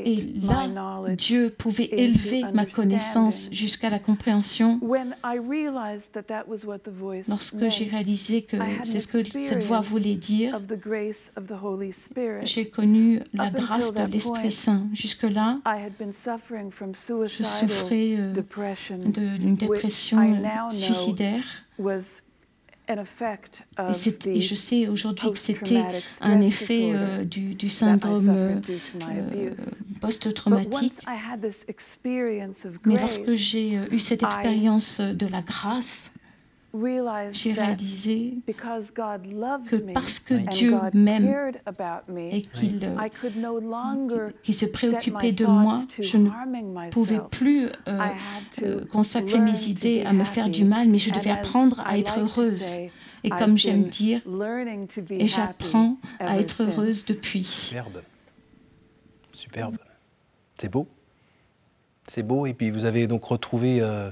Et 0.04 0.16
là, 0.42 1.04
Dieu 1.16 1.50
pouvait 1.50 1.88
élever 1.92 2.42
ma 2.52 2.66
connaissance 2.66 3.48
jusqu'à 3.52 3.90
la 3.90 3.98
compréhension. 3.98 4.80
Lorsque 7.28 7.68
j'ai 7.68 7.84
réalisé 7.84 8.42
que 8.42 8.56
c'est 8.82 9.00
ce 9.00 9.08
que 9.08 9.40
cette 9.40 9.64
voix 9.64 9.80
voulait 9.80 10.16
dire, 10.16 10.60
j'ai 12.42 12.68
connu 12.68 13.20
la 13.32 13.50
grâce 13.50 13.92
de 13.92 14.02
l'Esprit 14.04 14.52
Saint. 14.52 14.86
Jusque-là, 14.92 15.60
je 17.26 17.44
souffrais 17.44 18.16
euh, 18.18 18.32
d'une 19.38 19.56
dépression 19.56 20.18
suicidaire. 20.70 21.44
Et, 24.26 24.40
je 24.40 24.54
sais 24.54 24.86
aujourd'hui 24.86 25.32
que 25.32 25.38
c'était 25.38 25.82
un 26.20 26.40
effet 26.40 26.92
euh, 26.94 27.24
du, 27.24 27.68
syndrome 27.68 28.28
euh, 28.28 28.60
euh, 29.02 29.54
post-traumatique. 30.00 30.92
Mais 32.84 33.00
lorsque 33.00 33.34
j'ai 33.34 33.80
eu 33.90 33.98
cette 33.98 34.22
expérience 34.22 35.00
de 35.00 35.26
la 35.26 35.42
grâce, 35.42 36.12
j'ai 37.32 37.52
réalisé 37.52 38.34
que 38.46 39.92
parce 39.92 40.18
que 40.18 40.34
Dieu 40.34 40.76
m'aime 40.92 41.52
et 42.16 42.42
qu'il 42.42 44.54
se 44.54 44.66
préoccupait 44.66 45.32
de 45.32 45.46
moi, 45.46 45.82
je 46.00 46.16
ne 46.16 46.90
pouvais 46.90 47.20
plus 47.30 47.68
euh, 47.88 48.08
euh, 48.62 48.84
consacrer 48.86 49.38
mes 49.38 49.64
idées 49.64 50.04
à 50.04 50.12
me 50.12 50.24
faire 50.24 50.48
du 50.48 50.64
mal, 50.64 50.88
mais 50.88 50.98
je 50.98 51.12
devais 51.12 51.30
apprendre 51.30 51.80
à 51.80 51.98
être 51.98 52.18
heureuse. 52.18 52.78
Et 53.24 53.30
comme 53.30 53.58
j'aime 53.58 53.84
dire, 53.84 54.20
et 55.10 55.26
j'apprends 55.26 55.96
à 56.20 56.38
être 56.38 56.62
heureuse 56.62 57.04
depuis. 57.06 57.44
Superbe. 57.44 58.02
Superbe. 59.32 59.76
C'est 60.58 60.70
beau. 60.70 60.86
C'est 62.06 62.22
beau. 62.22 62.46
Et 62.46 62.54
puis 62.54 62.70
vous 62.70 62.84
avez 62.84 63.06
donc 63.06 63.24
retrouvé... 63.24 63.80
Euh, 63.80 64.10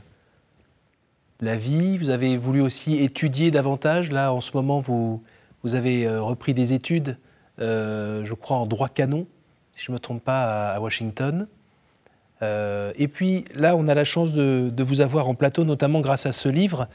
la 1.45 1.57
vie. 1.57 1.99
Vous 1.99 2.11
avez 2.11 2.37
voulu 2.37 2.61
aussi 2.61 2.97
étudier 3.03 3.51
davantage. 3.51 4.11
Là, 4.11 4.33
en 4.33 4.41
ce 4.41 4.51
moment, 4.55 4.81
vous, 4.81 5.23
vous 5.63 5.75
avez 5.75 6.07
euh, 6.07 6.21
repris 6.21 6.55
des 6.55 6.73
études, 6.73 7.17
euh, 7.61 8.25
je 8.25 8.35
crois, 8.35 8.57
en 8.57 8.67
droit 8.67 8.89
canon, 8.89 9.27
si 9.75 9.85
je 9.85 9.91
ne 9.91 9.95
me 9.95 10.01
trompe 10.01 10.25
pas, 10.25 10.73
à, 10.73 10.81
Washington. 10.81 11.47
Euh, 12.43 12.93
et 12.97 13.09
puis 13.09 13.45
là, 13.55 13.77
on 13.77 13.87
a 13.89 13.95
la 13.95 14.05
chance 14.05 14.33
de, 14.33 14.73
vous 14.79 15.01
avoir 15.01 15.29
en 15.29 15.35
plateau, 15.35 15.65
notamment 15.65 16.01
grâce 16.01 16.27
à 16.27 16.33
ce 16.33 16.49
livre, 16.49 16.89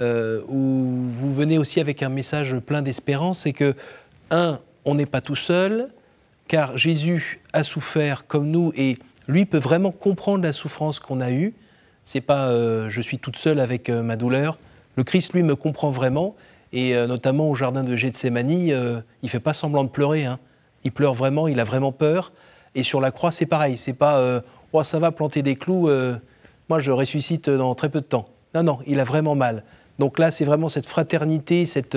où 0.00 1.08
vous 1.08 1.34
venez 1.34 1.58
aussi 1.58 1.80
avec 1.80 2.04
un 2.04 2.08
message 2.08 2.56
plein 2.60 2.82
d'espérance. 2.82 3.40
C'est 3.40 3.52
que, 3.52 3.74
un, 4.30 4.60
on 4.84 4.94
n'est 4.94 5.06
pas 5.06 5.20
tout 5.20 5.34
seul, 5.34 5.88
car 6.46 6.76
Jésus 6.76 7.40
a 7.52 7.64
souffert 7.64 8.26
comme 8.28 8.46
nous 8.48 8.72
et 8.76 8.96
lui 9.26 9.44
peut 9.44 9.58
vraiment 9.58 9.90
comprendre 9.90 10.44
la 10.44 10.52
souffrance 10.52 11.00
qu'on 11.00 11.20
a 11.20 11.32
eue 11.32 11.52
c'est 12.08 12.22
pas 12.22 12.46
euh, 12.46 12.88
je 12.88 13.02
suis 13.02 13.18
toute 13.18 13.36
seule 13.36 13.60
avec 13.60 13.90
euh, 13.90 14.02
ma 14.02 14.16
douleur. 14.16 14.56
Le 14.96 15.04
Christ, 15.04 15.34
lui, 15.34 15.42
me 15.42 15.54
comprend 15.54 15.90
vraiment. 15.90 16.34
Et 16.72 16.96
euh, 16.96 17.06
notamment 17.06 17.50
au 17.50 17.54
jardin 17.54 17.84
de 17.84 17.94
Gethsemane, 17.94 18.50
il 18.50 19.28
fait 19.28 19.40
pas 19.40 19.52
semblant 19.52 19.84
de 19.84 19.90
pleurer. 19.90 20.24
Hein. 20.24 20.38
Il 20.84 20.92
pleure 20.92 21.12
vraiment, 21.12 21.48
il 21.48 21.60
a 21.60 21.64
vraiment 21.64 21.92
peur. 21.92 22.32
Et 22.74 22.82
sur 22.82 23.02
la 23.02 23.10
croix, 23.10 23.30
c'est 23.30 23.44
pareil. 23.44 23.76
C'est 23.76 23.92
pas 23.92 24.42
oh, 24.72 24.82
ça 24.84 24.98
va 24.98 25.12
planter 25.12 25.42
des 25.42 25.54
clous, 25.54 25.90
moi 26.70 26.78
je 26.78 26.90
ressuscite 26.90 27.50
dans 27.50 27.74
très 27.74 27.90
peu 27.90 28.00
de 28.00 28.06
temps. 28.06 28.28
Non, 28.54 28.62
non, 28.62 28.78
il 28.86 29.00
a 29.00 29.04
vraiment 29.04 29.34
mal. 29.34 29.62
Donc 29.98 30.18
là, 30.18 30.30
c'est 30.30 30.46
vraiment 30.46 30.70
cette 30.70 30.86
fraternité, 30.86 31.66
cette, 31.66 31.96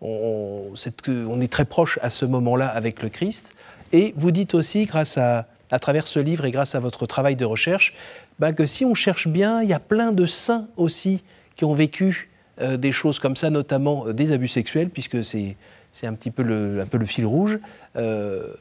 on, 0.00 0.74
est 0.74 1.52
très 1.52 1.64
proche 1.66 2.00
à 2.02 2.10
ce 2.10 2.24
moment-là 2.24 2.66
avec 2.66 3.00
le 3.02 3.10
Christ. 3.10 3.54
Et 3.92 4.12
vous 4.16 4.32
dites 4.32 4.54
aussi, 4.54 4.86
grâce 4.86 5.18
à, 5.18 5.46
à 5.70 5.78
travers 5.78 6.06
ce 6.06 6.18
livre 6.18 6.44
et 6.44 6.50
grâce 6.50 6.74
à 6.74 6.80
votre 6.80 7.06
travail 7.06 7.36
de 7.36 7.44
recherche, 7.44 7.94
bah, 8.38 8.52
que 8.52 8.66
si 8.66 8.84
on 8.84 8.94
cherche 8.94 9.28
bien, 9.28 9.62
il 9.62 9.68
y 9.68 9.72
a 9.72 9.80
plein 9.80 10.12
de 10.12 10.26
saints 10.26 10.66
aussi 10.76 11.22
qui 11.56 11.64
ont 11.64 11.74
vécu 11.74 12.30
euh, 12.60 12.76
des 12.76 12.92
choses 12.92 13.18
comme 13.18 13.36
ça, 13.36 13.50
notamment 13.50 14.06
euh, 14.06 14.12
des 14.12 14.32
abus 14.32 14.48
sexuels, 14.48 14.90
puisque 14.90 15.24
c'est, 15.24 15.56
c'est 15.92 16.06
un 16.06 16.14
petit 16.14 16.30
peu 16.30 16.42
le, 16.42 16.84
fil 17.06 17.26
rouge. 17.26 17.58
Euh, 17.96 18.54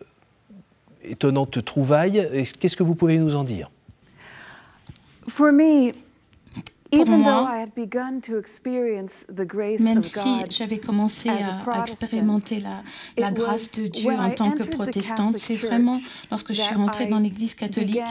étonnante 1.04 1.64
trouvaille. 1.64 2.28
Qu'est-ce 2.60 2.78
que 2.78 2.84
vous 2.84 2.96
pouvez 2.96 3.18
nous 3.18 3.36
en 3.36 3.44
dire? 3.44 3.70
For 5.28 5.52
me, 5.52 5.92
pour 6.98 7.10
moi, 7.10 7.66
même 9.80 10.04
si 10.04 10.30
j'avais 10.50 10.80
commencé 10.80 11.30
à, 11.30 11.82
expérimenter 11.82 12.60
la, 12.60 12.84
la, 13.18 13.32
grâce 13.32 13.72
de 13.72 13.88
Dieu 13.88 14.12
en 14.12 14.32
tant 14.32 14.52
que 14.52 14.64
protestante, 14.64 15.38
c'est 15.38 15.56
vraiment 15.56 16.00
lorsque 16.32 16.54
je 16.54 16.62
suis 16.62 16.76
rentrée 16.76 17.08
dans 17.08 17.20
l'Église 17.20 17.56
catholique 17.56 18.02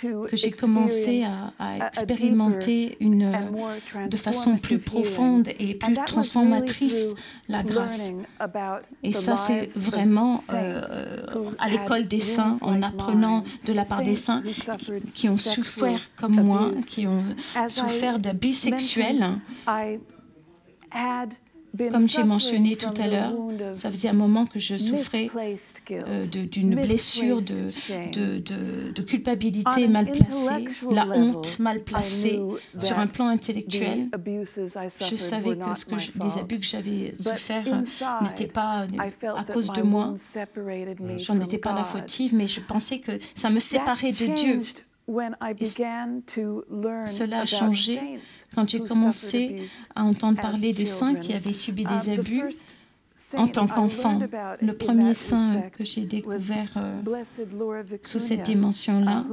que 0.00 0.36
j'ai 0.36 0.50
commencé 0.50 1.24
à, 1.58 1.88
expérimenter 1.88 2.96
une, 3.00 3.32
de 4.08 4.16
façon 4.16 4.56
plus 4.58 4.78
profonde 4.78 5.48
et 5.58 5.74
plus 5.74 5.96
transformatrice 6.06 7.14
la 7.48 7.62
grâce. 7.62 8.12
Et 9.02 9.12
ça, 9.12 9.36
c'est 9.36 9.66
vraiment 9.78 10.38
euh, 10.52 10.82
à 11.58 11.68
l'école 11.68 12.06
des 12.06 12.20
saints, 12.20 12.58
en 12.60 12.82
apprenant 12.82 13.44
de 13.64 13.72
la 13.72 13.84
part 13.84 14.02
des 14.02 14.14
saints 14.14 14.42
qui 15.14 15.28
ont 15.28 15.36
souffert 15.36 16.00
comme 16.16 16.40
moi, 16.40 16.72
qui 16.86 17.06
ont 17.06 17.24
souffert 17.68 18.18
d'abus 18.26 18.52
sexuels. 18.52 19.24
Comme 21.78 22.08
j'ai 22.08 22.24
mentionné 22.24 22.74
tout 22.76 22.94
à 22.98 23.06
l'heure, 23.06 23.34
ça 23.74 23.90
faisait 23.90 24.08
un 24.08 24.14
moment 24.14 24.46
que 24.46 24.58
je 24.58 24.78
souffrais 24.78 25.28
euh, 25.90 26.24
d'une 26.24 26.74
blessure 26.74 27.42
de, 27.42 27.70
de, 28.12 28.38
de, 28.92 29.02
culpabilité 29.02 29.86
mal 29.86 30.10
placée, 30.10 30.64
la 30.90 31.06
honte 31.06 31.58
mal 31.58 31.82
placée 31.82 32.40
sur 32.78 32.98
un 32.98 33.06
plan 33.06 33.28
intellectuel. 33.28 34.08
Je 34.14 35.16
savais 35.16 35.56
que, 35.56 35.74
ce 35.74 35.84
que 35.84 36.24
les 36.24 36.38
abus 36.38 36.60
que 36.60 36.66
j'avais 36.66 37.14
souffert 37.14 37.64
n'étaient 38.22 38.46
pas 38.46 38.86
à 39.36 39.44
cause 39.44 39.70
de 39.72 39.82
moi. 39.82 40.14
J'en 41.18 41.40
étais 41.40 41.58
pas 41.58 41.74
la 41.74 41.84
fautive, 41.84 42.34
mais 42.34 42.48
je 42.48 42.60
pensais 42.60 43.00
que 43.00 43.18
ça 43.34 43.50
me 43.50 43.60
séparait 43.60 44.12
de 44.12 44.34
Dieu. 44.34 44.62
Cela 47.06 47.40
a 47.40 47.46
changé 47.46 48.20
quand 48.54 48.68
j'ai 48.68 48.80
commencé 48.80 49.68
à 49.94 50.02
entendre 50.02 50.40
parler 50.40 50.72
des 50.72 50.86
saints 50.86 51.14
qui 51.14 51.32
avaient 51.32 51.52
subi 51.52 51.84
des 51.84 52.10
um, 52.10 52.18
abus. 52.18 52.54
en 53.36 53.46
tant 53.48 53.66
qu'enfant. 53.68 54.18
Le 54.60 54.72
premier 54.72 55.14
saint 55.14 55.62
que 55.70 55.84
j'ai 55.84 56.04
découvert 56.06 56.70
euh, 56.76 57.00
sous 58.02 58.18
cette 58.18 58.42
dimension-là, 58.42 59.24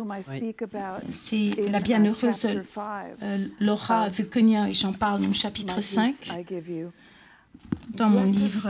c'est 1.09 1.55
la 1.69 1.79
bienheureuse 1.79 2.45
euh, 2.45 3.45
Laura 3.59 4.09
Vukunia, 4.09 4.69
et 4.69 4.73
j'en 4.73 4.93
parle 4.93 5.25
au 5.25 5.33
chapitre 5.33 5.81
5 5.81 6.31
dans 7.89 8.09
mon 8.09 8.23
livre 8.23 8.69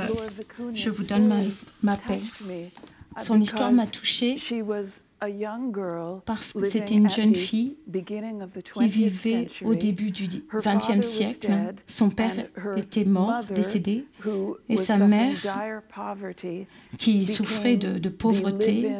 Je 0.73 0.89
vous 0.89 1.03
donne 1.03 1.27
ma, 1.27 1.41
ma 1.81 1.97
paix. 1.97 2.21
Son 3.19 3.39
histoire 3.39 3.71
m'a 3.71 3.87
touchée 3.87 4.37
parce 6.25 6.53
que 6.53 6.65
c'était 6.65 6.95
une 6.95 7.09
jeune 7.09 7.35
fille 7.35 7.77
qui 8.73 8.87
vivait 8.87 9.47
au 9.63 9.75
début 9.75 10.11
du 10.11 10.27
XXe 10.53 11.05
siècle. 11.05 11.73
Son 11.87 12.09
père 12.09 12.33
était 12.77 13.05
mort, 13.05 13.43
décédé, 13.45 14.05
et 14.69 14.77
sa 14.77 14.97
mère, 14.99 15.37
qui 16.97 17.25
souffrait 17.25 17.77
de, 17.77 18.09
pauvreté, 18.09 18.91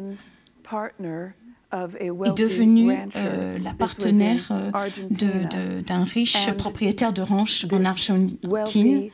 est 1.71 2.37
devenue 2.37 2.95
euh, 3.15 3.57
la 3.57 3.73
partenaire 3.73 4.51
euh, 4.51 5.81
d'un 5.81 6.03
riche 6.03 6.51
propriétaire 6.53 7.13
de 7.13 7.21
ranch 7.21 7.65
en 7.71 7.83
Argentine. 7.83 9.09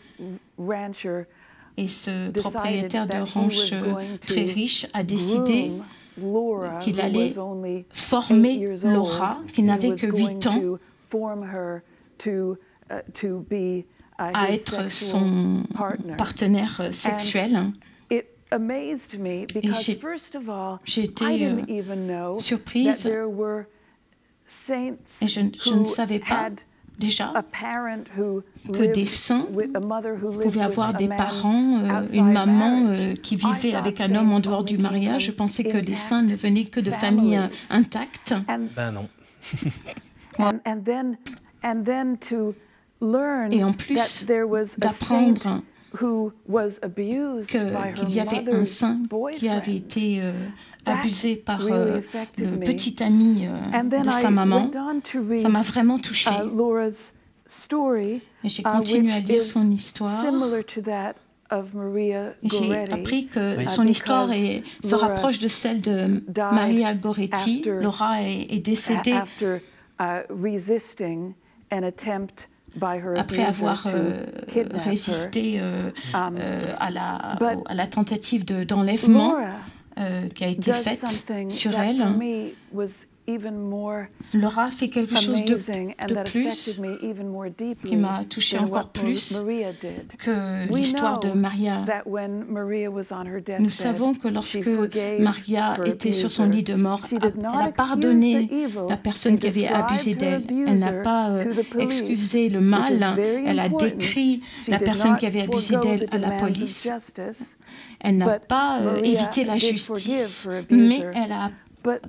Et 1.80 1.88
ce 1.88 2.30
propriétaire 2.32 3.08
de 3.08 3.20
ranch 3.20 3.72
euh, 3.72 4.18
très 4.28 4.44
riche 4.44 4.86
a 4.94 5.02
décidé 5.02 5.72
qu'il 6.82 7.00
allait 7.00 7.34
former 7.94 8.76
Laura, 8.84 9.39
qui 9.54 9.63
n'avait 9.63 9.94
que 9.94 10.08
8 10.08 10.48
ans, 10.48 10.62
uh, 11.13 11.82
à 14.18 14.52
être 14.52 14.92
son 14.92 15.63
partenaire 16.18 16.89
sexuel. 16.92 17.72
Et 18.12 18.26
j'ai 20.86 21.04
été 21.04 21.26
euh, 21.46 22.39
surprise 22.39 23.10
et 25.22 25.28
je, 25.28 25.42
je 25.63 25.74
ne 25.74 25.86
savais 25.86 26.20
pas 26.20 26.50
déjà 26.99 27.33
que 28.71 28.93
des 28.93 29.05
saints 29.05 29.47
pouvaient 30.41 30.62
avoir 30.62 30.93
des 30.93 31.07
parents, 31.07 31.79
euh, 31.79 32.05
une 32.13 32.31
maman 32.31 32.83
euh, 32.88 33.15
qui 33.15 33.35
vivait 33.35 33.73
avec 33.73 34.01
un 34.01 34.15
homme 34.15 34.31
en 34.33 34.39
dehors 34.39 34.63
du 34.63 34.77
mariage. 34.77 35.25
Je 35.25 35.31
pensais 35.31 35.63
que 35.63 35.77
les 35.77 35.95
saints 35.95 36.21
ne 36.23 36.35
venaient 36.35 36.65
que 36.65 36.79
de 36.79 36.91
familles 36.91 37.38
euh, 37.38 37.47
intactes. 37.69 38.33
Ben 38.75 38.91
non. 38.91 39.07
Et 43.51 43.63
en 43.63 43.73
plus 43.73 44.25
d'apprendre 44.77 45.62
qu'il 47.47 48.10
y 48.10 48.19
avait 48.19 48.52
un 48.52 48.65
saint 48.65 49.02
qui 49.36 49.49
avait 49.49 49.75
été 49.75 50.19
euh, 50.21 50.34
abusé 50.86 51.36
par 51.36 51.65
euh, 51.65 52.02
le 52.38 52.60
petit 52.60 53.02
ami 53.04 53.47
euh, 53.47 54.04
de 54.04 54.10
sa 54.10 54.30
maman. 54.30 54.69
Ça 55.38 55.49
m'a 55.49 55.62
vraiment 55.62 55.99
touchée. 55.99 56.30
Uh, 56.30 56.49
Et 58.43 58.49
j'ai 58.49 58.62
uh, 58.62 58.65
continué 58.65 59.12
à 59.12 59.19
lire 59.19 59.43
son 59.43 59.71
histoire. 59.71 60.23
J'ai 62.43 62.91
appris 62.91 63.25
que 63.28 63.65
son 63.65 63.88
histoire 63.88 64.32
est, 64.32 64.63
se 64.84 64.95
rapproche 64.95 65.39
de 65.39 65.47
celle 65.47 65.82
de 65.82 66.23
Maria 66.36 66.93
Goretti. 66.93 67.63
Laura 67.65 68.21
est, 68.21 68.47
est 68.52 68.60
décédée 68.60 69.19
après 73.15 73.43
avoir 73.43 73.88
euh, 73.88 74.25
résisté 74.73 75.60
euh, 75.60 75.89
um, 76.13 76.38
euh, 76.38 76.62
à, 76.79 76.89
la, 76.89 77.15
à, 77.15 77.73
la, 77.73 77.88
tentative 77.88 78.45
d'enlèvement 78.45 79.36
qui 80.36 80.43
a 80.43 80.47
été 80.47 80.73
faite 80.73 81.05
sur 81.49 81.77
elle. 81.77 82.05
Laura 84.34 84.70
fait 84.70 84.89
quelque 84.89 85.15
chose 85.20 85.44
de, 85.46 85.56
de 85.56 86.24
plus 86.30 86.82
qui 87.86 87.96
m'a 87.96 88.24
touché 88.30 88.58
encore 88.58 88.89
plus 88.89 89.44
que 90.18 90.74
l'histoire 90.74 91.20
de 91.20 91.32
Maria. 91.32 91.86
Nous 93.60 93.70
savons 93.70 94.13
que 94.13 94.28
lorsque 94.28 94.68
Maria 95.20 95.78
était 95.86 96.12
sur 96.12 96.32
son 96.32 96.46
lit 96.46 96.63
de 96.63 96.76
mort, 96.76 97.02
elle 97.12 97.68
a 97.68 97.72
pardonné 97.72 98.50
la 98.88 98.98
personne 98.98 99.38
qui 99.38 99.48
avait 99.48 99.68
abusé 99.68 100.15
d'elle. 100.15 100.44
Elle 100.50 100.80
n'a 100.80 100.92
pas 101.04 101.30
euh, 101.30 101.63
excusé 101.80 102.50
le 102.50 102.62
mal, 102.62 102.98
elle 103.46 103.60
a 103.60 103.70
décrit 103.70 104.42
la 104.68 104.78
personne 104.78 105.18
qui 105.18 105.26
avait 105.26 105.42
abusé 105.42 105.76
d'elle 105.78 106.08
à 106.12 106.18
la 106.18 106.32
police. 106.32 106.89
Elle 108.00 108.18
n'a 108.18 108.39
pas 108.39 108.80
euh, 108.80 109.02
évité 109.04 109.44
la 109.44 109.58
justice, 109.58 110.48
mais 110.70 111.06
elle 111.13 111.32
a 111.32 111.52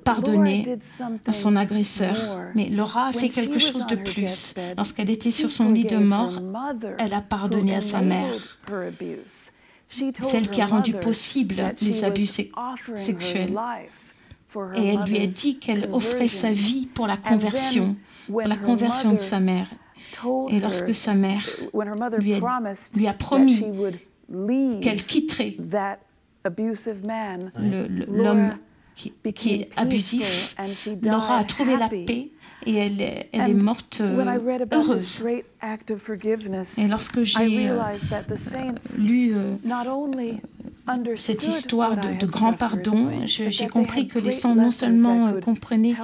pardonner 0.05 0.79
à 1.27 1.33
son 1.33 1.57
agresseur. 1.57 2.17
Mais 2.55 2.69
Laura 2.69 3.07
a 3.07 3.13
fait 3.13 3.29
quelque 3.29 3.59
chose 3.59 3.87
de 3.87 3.97
plus. 3.97 4.55
Lorsqu'elle 4.77 5.11
était 5.11 5.31
sur 5.31 5.53
son 5.53 5.71
lit 5.71 5.85
de 5.85 5.97
mort, 5.97 6.41
elle 6.99 7.15
a 7.15 7.21
pardonné 7.21 7.77
à 7.77 7.81
sa 7.81 8.01
mère, 8.01 8.35
celle 10.21 10.49
qui 10.49 10.61
a 10.61 10.67
rendu 10.67 10.93
possible 10.93 11.75
les 11.83 12.05
abus 12.05 12.27
sexuels. 12.95 13.53
Et 14.75 14.89
elle 14.89 15.03
lui 15.05 15.21
a 15.21 15.27
dit 15.27 15.59
qu'elle 15.59 15.89
offrait 15.93 16.29
sa 16.29 16.51
vie 16.51 16.87
pour 16.87 17.07
la 17.07 17.17
conversion, 17.17 17.97
pour 18.29 18.43
la 18.43 18.57
conversion 18.57 19.13
de 19.13 19.19
sa 19.19 19.39
mère. 19.41 19.69
Et 20.49 20.59
lorsque 20.59 20.95
sa 20.95 21.15
mère 21.15 21.47
lui 22.19 22.35
a, 22.35 22.41
lui 22.95 23.07
a 23.07 23.13
promis 23.15 23.65
qu'elle 24.83 25.03
quitterait 25.05 25.57
l'homme 28.09 28.55
qui, 29.35 29.55
est 29.55 29.71
abusif. 29.77 30.57
Laura 31.03 31.39
a 31.39 31.45
trouvé 31.45 31.77
la 31.77 31.89
paix 31.89 32.31
et 32.67 32.75
elle, 32.75 33.01
elle 33.33 33.51
est 33.51 33.55
morte 33.55 34.01
euh, 34.03 34.39
heureuse. 34.73 35.25
Et 36.79 36.89
lorsque 36.89 37.23
j'ai 37.23 37.69
euh, 37.71 37.83
lu 38.99 39.35
euh, 39.35 39.57
cette 41.17 41.47
histoire 41.47 41.97
de, 41.97 42.27
grand 42.27 42.53
pardon, 42.53 43.11
j'ai 43.27 43.67
compris 43.67 44.09
que 44.09 44.19
les 44.19 44.31
saints 44.31 44.55
non 44.55 44.71
seulement 44.71 45.33
comprenaient 45.41 45.95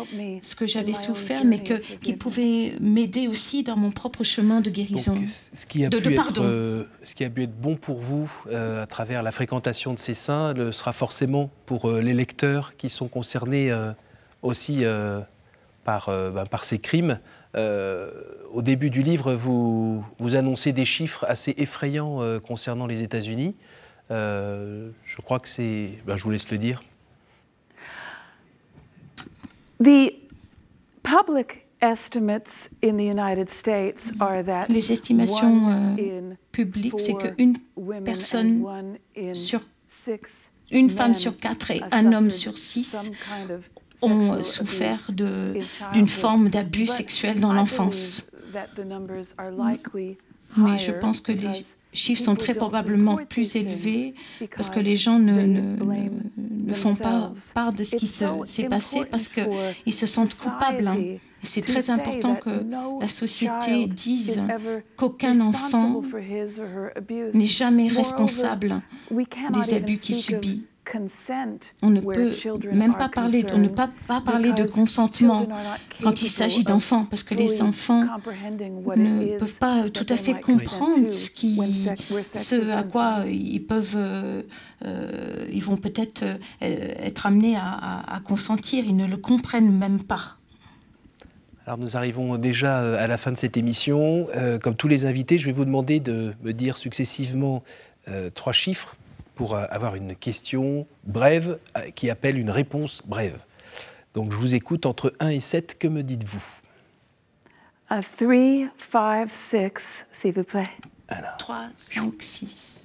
ce 0.43 0.55
que 0.55 0.67
j'avais 0.67 0.95
souffert, 0.95 1.45
mais 1.45 1.63
qu'ils 1.63 2.19
pouvaient 2.19 2.75
m'aider 2.81 3.29
aussi 3.29 3.63
dans 3.63 3.77
mon 3.77 3.91
propre 3.91 4.25
chemin 4.25 4.61
de 4.61 4.71
guérison, 4.71 5.17
ce 5.27 5.67
qui 5.67 5.85
a 5.85 5.89
de, 5.89 5.99
pu 5.99 6.15
pardon. 6.15 6.45
Être, 6.45 6.87
ce 7.05 7.15
qui 7.15 7.25
a 7.25 7.31
pu 7.31 7.43
être 7.43 7.59
bon 7.59 7.77
pour 7.77 7.97
vous 7.97 8.31
à 8.53 8.87
travers 8.87 9.23
la 9.23 9.33
fréquentation 9.33 9.93
de 9.95 9.99
ces 9.99 10.15
saints 10.15 10.53
le 10.55 10.73
sera 10.73 10.93
forcément 10.93 11.51
pour 11.67 11.91
les 11.91 12.15
lecteurs 12.15 12.77
qui 12.77 12.91
sont 12.91 13.09
concernés 13.09 13.73
aussi 14.43 14.85
par, 15.87 16.09
euh, 16.11 16.31
ben, 16.31 16.45
par 16.45 16.65
ces 16.65 16.79
crimes. 16.79 17.19
Euh, 17.57 18.11
au 18.53 18.61
début 18.61 18.91
du 18.91 19.01
livre, 19.01 19.33
vous, 19.33 20.05
vous 20.19 20.35
annoncez 20.35 20.73
des 20.73 20.85
chiffres 20.85 21.25
assez 21.27 21.55
effrayants 21.57 22.21
euh, 22.21 22.39
concernant 22.39 22.87
les 22.87 23.03
États-Unis. 23.03 23.55
Je 24.11 25.17
crois 25.23 25.39
que 25.41 25.49
c'est. 25.49 25.99
Ben, 26.07 26.17
je 26.17 26.25
vous 26.25 26.31
laisse 26.31 26.51
le 26.51 26.59
dire. 26.59 26.83
The 29.83 30.13
public 31.03 31.67
estimates 31.81 32.71
in 32.83 32.97
the 32.97 33.05
United 33.05 33.51
States 33.51 34.13
are 34.21 34.43
that 34.45 34.67
les 34.69 34.93
estimations 34.93 35.97
publiques, 36.51 36.99
c'est 36.99 37.15
qu'une 37.15 37.59
personne 38.05 38.65
sur 39.35 39.61
une 40.71 40.91
femme 40.91 41.15
sur 41.15 41.39
quatre 41.39 41.71
et 41.71 41.83
un 41.93 42.13
homme 42.13 42.31
sur 42.31 42.59
six 42.59 43.13
ont 44.03 44.43
souffert 44.43 45.11
d'une 45.13 46.09
forme 46.09 46.49
d'abus 46.49 46.87
sexuel 46.87 47.41
dans 47.41 47.53
l'enfance. 47.53 48.31
Mais 50.57 50.79
je 50.79 50.93
pense 50.93 51.21
que 51.21 51.33
les 51.33 51.63
chiffres 51.97 52.23
sont 52.23 52.37
très 52.37 52.55
probablement 52.55 53.17
plus 53.29 53.57
élevés 53.57 54.15
parce 54.57 54.71
que 54.71 54.81
les 54.81 54.97
gens 54.97 55.19
ne, 55.19 55.77
font 56.73 56.95
pas 56.95 57.33
part 57.55 57.73
de 57.73 57.83
ce 57.83 57.97
qui 57.97 58.07
s'est 58.07 58.69
passé 58.69 59.05
parce 59.11 59.29
qu'ils 59.29 59.95
se 59.95 60.07
sentent 60.07 60.35
coupables. 60.35 60.91
Et 60.99 61.21
c'est 61.43 61.61
très 61.61 61.91
important 61.91 62.35
que 62.35 62.65
la 63.01 63.09
société 63.09 63.87
dise 63.87 64.47
qu'aucun 64.97 65.41
enfant 65.41 66.03
n'est 67.35 67.47
jamais 67.47 67.89
responsable 67.89 68.83
des 69.11 69.75
abus 69.75 69.99
qu'il 69.99 70.17
subit. 70.17 70.67
On 71.83 71.91
ne 71.91 72.01
peut 72.01 72.33
même 72.73 72.95
pas 72.95 73.09
parler, 73.09 73.45
on 73.53 73.59
ne 73.59 73.69
peut 73.69 73.91
pas 74.07 74.21
parler 74.21 74.53
de 74.53 74.65
consentement 74.65 75.47
quand 76.03 76.23
il 76.23 76.29
s'agit 76.29 76.65
d'enfants, 76.65 77.07
parce 77.07 77.23
que 77.23 77.35
les 77.35 77.63
enfants 77.63 78.03
ne 78.03 79.39
peuvent 79.39 79.59
pas 79.59 79.91
tout 79.91 80.07
à 80.09 80.17
fait 80.17 80.41
comprendre 80.41 81.11
ce, 81.11 81.31
qui, 81.31 81.57
ce 82.25 82.71
à 82.73 82.83
quoi 82.85 83.25
ils 83.27 83.65
peuvent, 83.65 83.95
euh, 83.97 84.43
euh, 84.85 85.47
ils 85.53 85.63
vont 85.63 85.77
peut-être 85.77 86.23
euh, 86.23 86.37
être 86.61 87.27
amenés 87.27 87.57
à, 87.57 88.21
consentir. 88.25 88.85
Ils 88.87 88.97
ne 88.97 89.07
le 89.07 89.17
comprennent 89.17 89.77
même 89.77 90.03
pas. 90.03 90.37
Alors 91.67 91.79
nous 91.79 91.97
arrivons 91.97 92.39
déjà 92.39 92.79
à 92.79 93.07
la 93.07 93.17
fin 93.17 93.33
de 93.33 93.37
cette 93.37 93.57
émission. 93.57 94.29
comme 94.63 94.77
tous 94.77 94.89
les 94.89 95.05
invités, 95.05 95.37
je 95.37 95.47
vais 95.47 95.53
vous 95.53 95.65
demander 95.65 96.01
de 96.01 96.33
me 96.43 96.53
dire 96.53 96.77
successivement 96.77 97.65
trois 98.35 98.53
chiffres 98.53 98.97
pour 99.37 99.55
euh, 99.55 99.67
avoir 99.71 99.95
une 99.95 100.17
question 100.17 100.89
brève 101.05 101.61
euh, 101.77 101.91
qui 101.91 102.11
appelle 102.11 102.39
une 102.39 102.51
réponse 102.51 103.03
brève. 103.07 103.39
Donc 104.15 104.33
je 104.33 104.37
vous 104.37 104.57
écoute 104.57 104.87
entre 104.87 105.15
1 105.21 105.29
et 105.29 105.41
7, 105.41 105.79
que 105.79 105.87
me 105.87 106.03
dites-vous? 106.03 106.43
3, 107.89 108.01
5, 109.29 109.29
6, 109.29 110.07
s'il 110.11 110.33
vous 110.33 110.43
plaît. 110.43 110.69
3, 111.39 111.69
5, 111.77 112.15
6. 112.19 112.77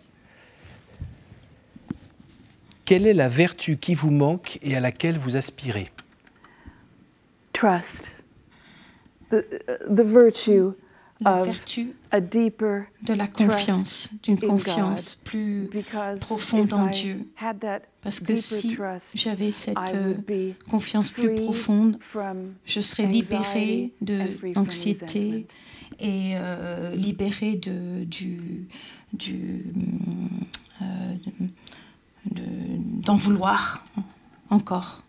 Quelle 2.86 3.08
est 3.08 3.14
la 3.14 3.30
vertu 3.30 3.78
qui 3.78 3.96
vous 3.96 4.12
manque 4.12 4.60
et 4.62 4.76
à 4.76 4.82
laquelle 4.82 5.18
vous 5.18 5.38
aspirez? 5.38 5.90
Trust. 7.54 8.22
The, 9.32 9.46
the 9.90 10.04
virtue 10.04 10.74
la 11.22 11.44
vertu 11.44 11.94
de 12.12 13.14
la 13.14 13.28
confiance, 13.28 14.12
d'une 14.24 14.40
confiance 14.40 15.16
plus 15.16 15.70
profonde 16.20 16.74
en 16.74 16.88
Dieu. 16.88 17.28
Parce 18.02 18.20
que 18.20 18.36
si 18.36 18.78
j'avais 19.16 19.52
cette 19.52 19.78
confiance 20.70 21.12
plus 21.12 21.36
profonde, 21.36 21.98
je 22.66 22.82
serais 22.82 23.06
libérée 23.06 23.94
de 24.02 24.28
l'anxiété 24.56 25.48
et 26.00 26.34
euh, 26.36 26.96
libérée 26.96 27.56
de, 27.56 28.04
du, 28.06 28.68
du, 29.14 29.66
euh, 30.82 30.86
d'en 32.26 33.16
vouloir 33.16 33.84
encore. 34.50 35.04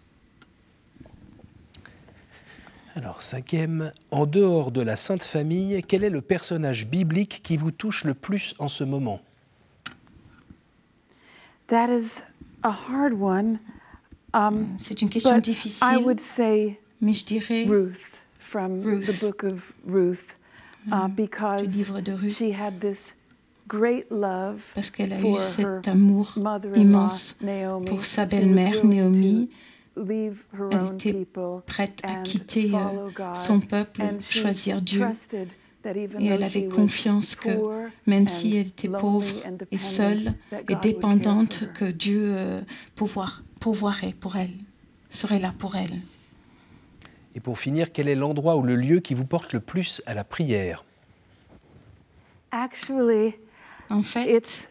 Alors, 2.94 3.22
cinquième, 3.22 3.90
en 4.11 4.26
dehors 4.26 4.70
de 4.70 4.83
la 4.83 4.96
Sainte 4.96 5.22
Famille, 5.22 5.83
quel 5.87 6.05
est 6.05 6.11
le 6.11 6.20
personnage 6.20 6.87
biblique 6.87 7.40
qui 7.42 7.57
vous 7.57 7.70
touche 7.70 8.05
le 8.05 8.12
plus 8.12 8.55
en 8.59 8.68
ce 8.68 8.85
moment? 8.85 9.20
Um, 14.35 14.66
C'est 14.76 15.02
une 15.02 15.11
question 15.11 15.38
difficile. 15.38 15.87
mais 17.00 17.12
je 17.12 17.24
dirais 17.24 17.64
Ruth 17.68 18.22
from 18.38 18.81
the 18.81 19.20
book 19.20 19.44
of 19.44 19.74
Ruth, 19.87 20.38
uh, 20.87 21.07
mm. 21.07 21.14
because 21.14 21.76
livre 21.76 22.00
de 22.00 22.12
Ruth. 22.12 22.37
she 22.37 22.52
had 22.52 22.81
this 22.81 23.14
great 23.68 24.11
love 24.11 24.62
parce 24.74 24.90
qu'elle 24.90 25.12
a 25.12 25.20
eu 25.20 25.35
cet 25.37 25.88
amour 25.88 26.35
immense 26.74 27.38
pour 27.87 28.05
sa 28.05 28.24
belle-mère 28.26 28.85
Naomi 28.85 29.50
elle 29.96 30.87
était 30.94 31.26
prête 31.66 32.00
à 32.02 32.16
quitter 32.22 32.70
son 33.35 33.61
peuple, 33.61 34.02
choisir 34.20 34.81
Dieu. 34.81 35.07
Et 35.85 36.26
elle 36.26 36.44
avait 36.44 36.68
confiance 36.68 37.35
que 37.35 37.50
même 38.07 38.28
si 38.28 38.57
elle 38.57 38.68
était 38.68 38.88
pauvre 38.88 39.35
et 39.70 39.78
seule 39.78 40.35
et 40.68 40.76
dépendante, 40.76 41.64
que 41.74 41.87
Dieu 41.87 42.33
euh, 42.37 42.61
pourvoirait 42.94 44.14
pour 44.20 44.37
elle, 44.37 44.52
serait 45.11 45.40
là 45.40 45.52
pour 45.59 45.76
elle. 45.76 45.98
Et 47.35 47.40
pour 47.40 47.59
finir, 47.59 47.92
quel 47.92 48.09
est 48.09 48.14
l'endroit 48.14 48.57
ou 48.57 48.62
le 48.62 48.76
lieu 48.76 49.00
qui 49.00 49.14
vous 49.14 49.24
porte 49.24 49.52
le 49.52 49.61
plus 49.61 50.02
à 50.07 50.14
la 50.14 50.22
prière? 50.22 50.85
En 53.90 54.02
fait, 54.02 54.70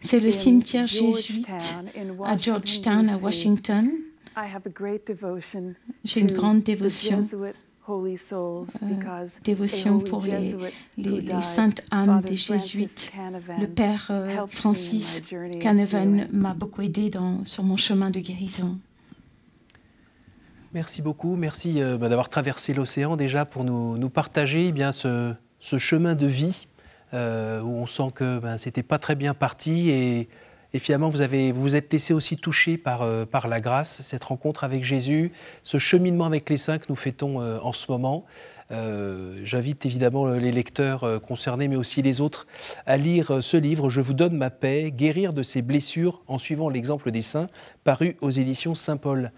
c'est 0.00 0.20
le 0.20 0.30
cimetière 0.30 0.86
jésuite 0.86 1.48
à 2.24 2.36
Georgetown, 2.36 3.08
à 3.08 3.16
Washington. 3.18 3.90
J'ai 6.04 6.20
une 6.20 6.32
grande 6.32 6.62
dévotion 6.62 7.20
euh, 7.92 9.26
dévotion 9.44 9.98
pour 9.98 10.22
les, 10.22 10.54
les, 10.96 11.42
saintes 11.42 11.84
âmes 11.90 12.20
des 12.22 12.36
jésuites. 12.36 13.12
Le 13.58 13.66
père 13.66 14.06
euh, 14.10 14.46
Francis 14.48 15.22
Canavan 15.60 16.26
m'a 16.32 16.54
beaucoup 16.54 16.82
aidé 16.82 17.10
dans, 17.10 17.44
sur 17.44 17.64
mon 17.64 17.76
chemin 17.76 18.10
de 18.10 18.20
guérison. 18.20 18.78
Merci 20.74 21.02
beaucoup, 21.02 21.36
merci 21.36 21.82
euh, 21.82 21.98
bah, 21.98 22.08
d'avoir 22.08 22.28
traversé 22.28 22.72
l'océan 22.72 23.16
déjà 23.16 23.44
pour 23.44 23.64
nous, 23.64 23.98
nous 23.98 24.08
partager 24.08 24.68
eh 24.68 24.72
bien, 24.72 24.90
ce, 24.92 25.34
ce, 25.60 25.76
chemin 25.76 26.14
de 26.14 26.26
vie 26.26 26.66
où 27.12 27.16
on 27.16 27.86
sent 27.86 28.10
que 28.14 28.38
ben, 28.38 28.58
c'était 28.58 28.82
pas 28.82 28.98
très 28.98 29.14
bien 29.14 29.34
parti 29.34 29.90
et 29.90 30.28
et 30.74 30.78
finalement, 30.78 31.10
vous 31.10 31.20
avez, 31.20 31.52
vous, 31.52 31.76
êtes 31.76 31.92
laissé 31.92 32.14
aussi 32.14 32.36
toucher 32.36 32.78
par, 32.78 33.02
euh, 33.02 33.26
par 33.26 33.46
la 33.46 33.60
grâce, 33.60 34.00
cette 34.02 34.24
rencontre 34.24 34.64
avec 34.64 34.84
Jésus, 34.84 35.32
ce 35.62 35.78
cheminement 35.78 36.24
avec 36.24 36.48
les 36.48 36.56
saints 36.56 36.78
que 36.78 36.86
nous 36.88 36.96
fêtons 36.96 37.40
euh, 37.40 37.58
en 37.60 37.72
ce 37.72 37.90
moment. 37.90 38.24
Euh, 38.70 39.36
j'invite 39.44 39.84
évidemment 39.84 40.26
les 40.28 40.50
lecteurs 40.50 41.20
concernés, 41.20 41.68
mais 41.68 41.76
aussi 41.76 42.00
les 42.00 42.22
autres, 42.22 42.46
à 42.86 42.96
lire 42.96 43.42
ce 43.42 43.58
livre, 43.58 43.90
Je 43.90 44.00
vous 44.00 44.14
donne 44.14 44.34
ma 44.34 44.48
paix, 44.48 44.90
guérir 44.90 45.34
de 45.34 45.42
ses 45.42 45.60
blessures 45.60 46.22
en 46.26 46.38
suivant 46.38 46.70
l'exemple 46.70 47.10
des 47.10 47.20
saints, 47.20 47.48
paru 47.84 48.16
aux 48.22 48.30
éditions 48.30 48.74
Saint-Paul. 48.74 49.30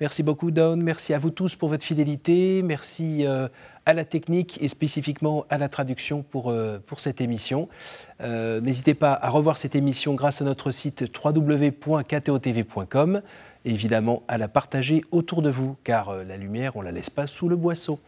Merci 0.00 0.22
beaucoup, 0.22 0.50
Dawn. 0.50 0.80
Merci 0.80 1.12
à 1.12 1.18
vous 1.18 1.30
tous 1.30 1.56
pour 1.56 1.68
votre 1.68 1.84
fidélité. 1.84 2.62
Merci 2.62 3.26
à 3.88 3.94
la 3.94 4.04
technique 4.04 4.58
et 4.60 4.68
spécifiquement 4.68 5.46
à 5.48 5.56
la 5.56 5.70
traduction 5.70 6.22
pour, 6.22 6.50
euh, 6.50 6.78
cette 6.98 7.22
émission. 7.22 7.70
Euh, 8.20 8.60
n'hésitez 8.60 8.92
pas 8.92 9.14
à 9.14 9.30
revoir 9.30 9.56
cette 9.56 9.74
émission 9.74 10.12
grâce 10.12 10.42
à 10.42 10.44
notre 10.44 10.70
site 10.70 11.06
www.ktotv.com 11.24 13.22
et 13.64 13.70
évidemment 13.70 14.24
à 14.28 14.36
la 14.36 14.46
partager 14.48 15.02
autour 15.10 15.40
de 15.40 15.48
vous, 15.48 15.74
car 15.84 16.10
euh, 16.10 16.22
la 16.22 16.36
lumière, 16.36 16.76
on 16.76 16.80
ne 16.80 16.84
la 16.84 16.92
laisse 16.92 17.08
pas 17.08 17.26
sous 17.26 17.48
le 17.48 17.56
boisseau. 17.56 17.98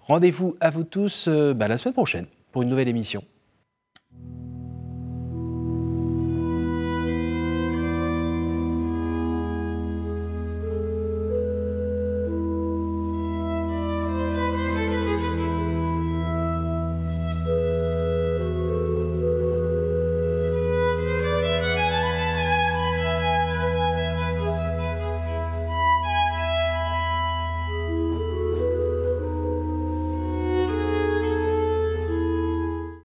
Rendez-vous 0.00 0.56
à 0.60 0.70
vous 0.70 0.82
tous 0.82 1.28
bah, 1.28 1.68
la 1.68 1.78
semaine 1.78 1.94
prochaine 1.94 2.26
pour 2.50 2.62
une 2.62 2.68
nouvelle 2.68 2.88
émission. 2.88 3.22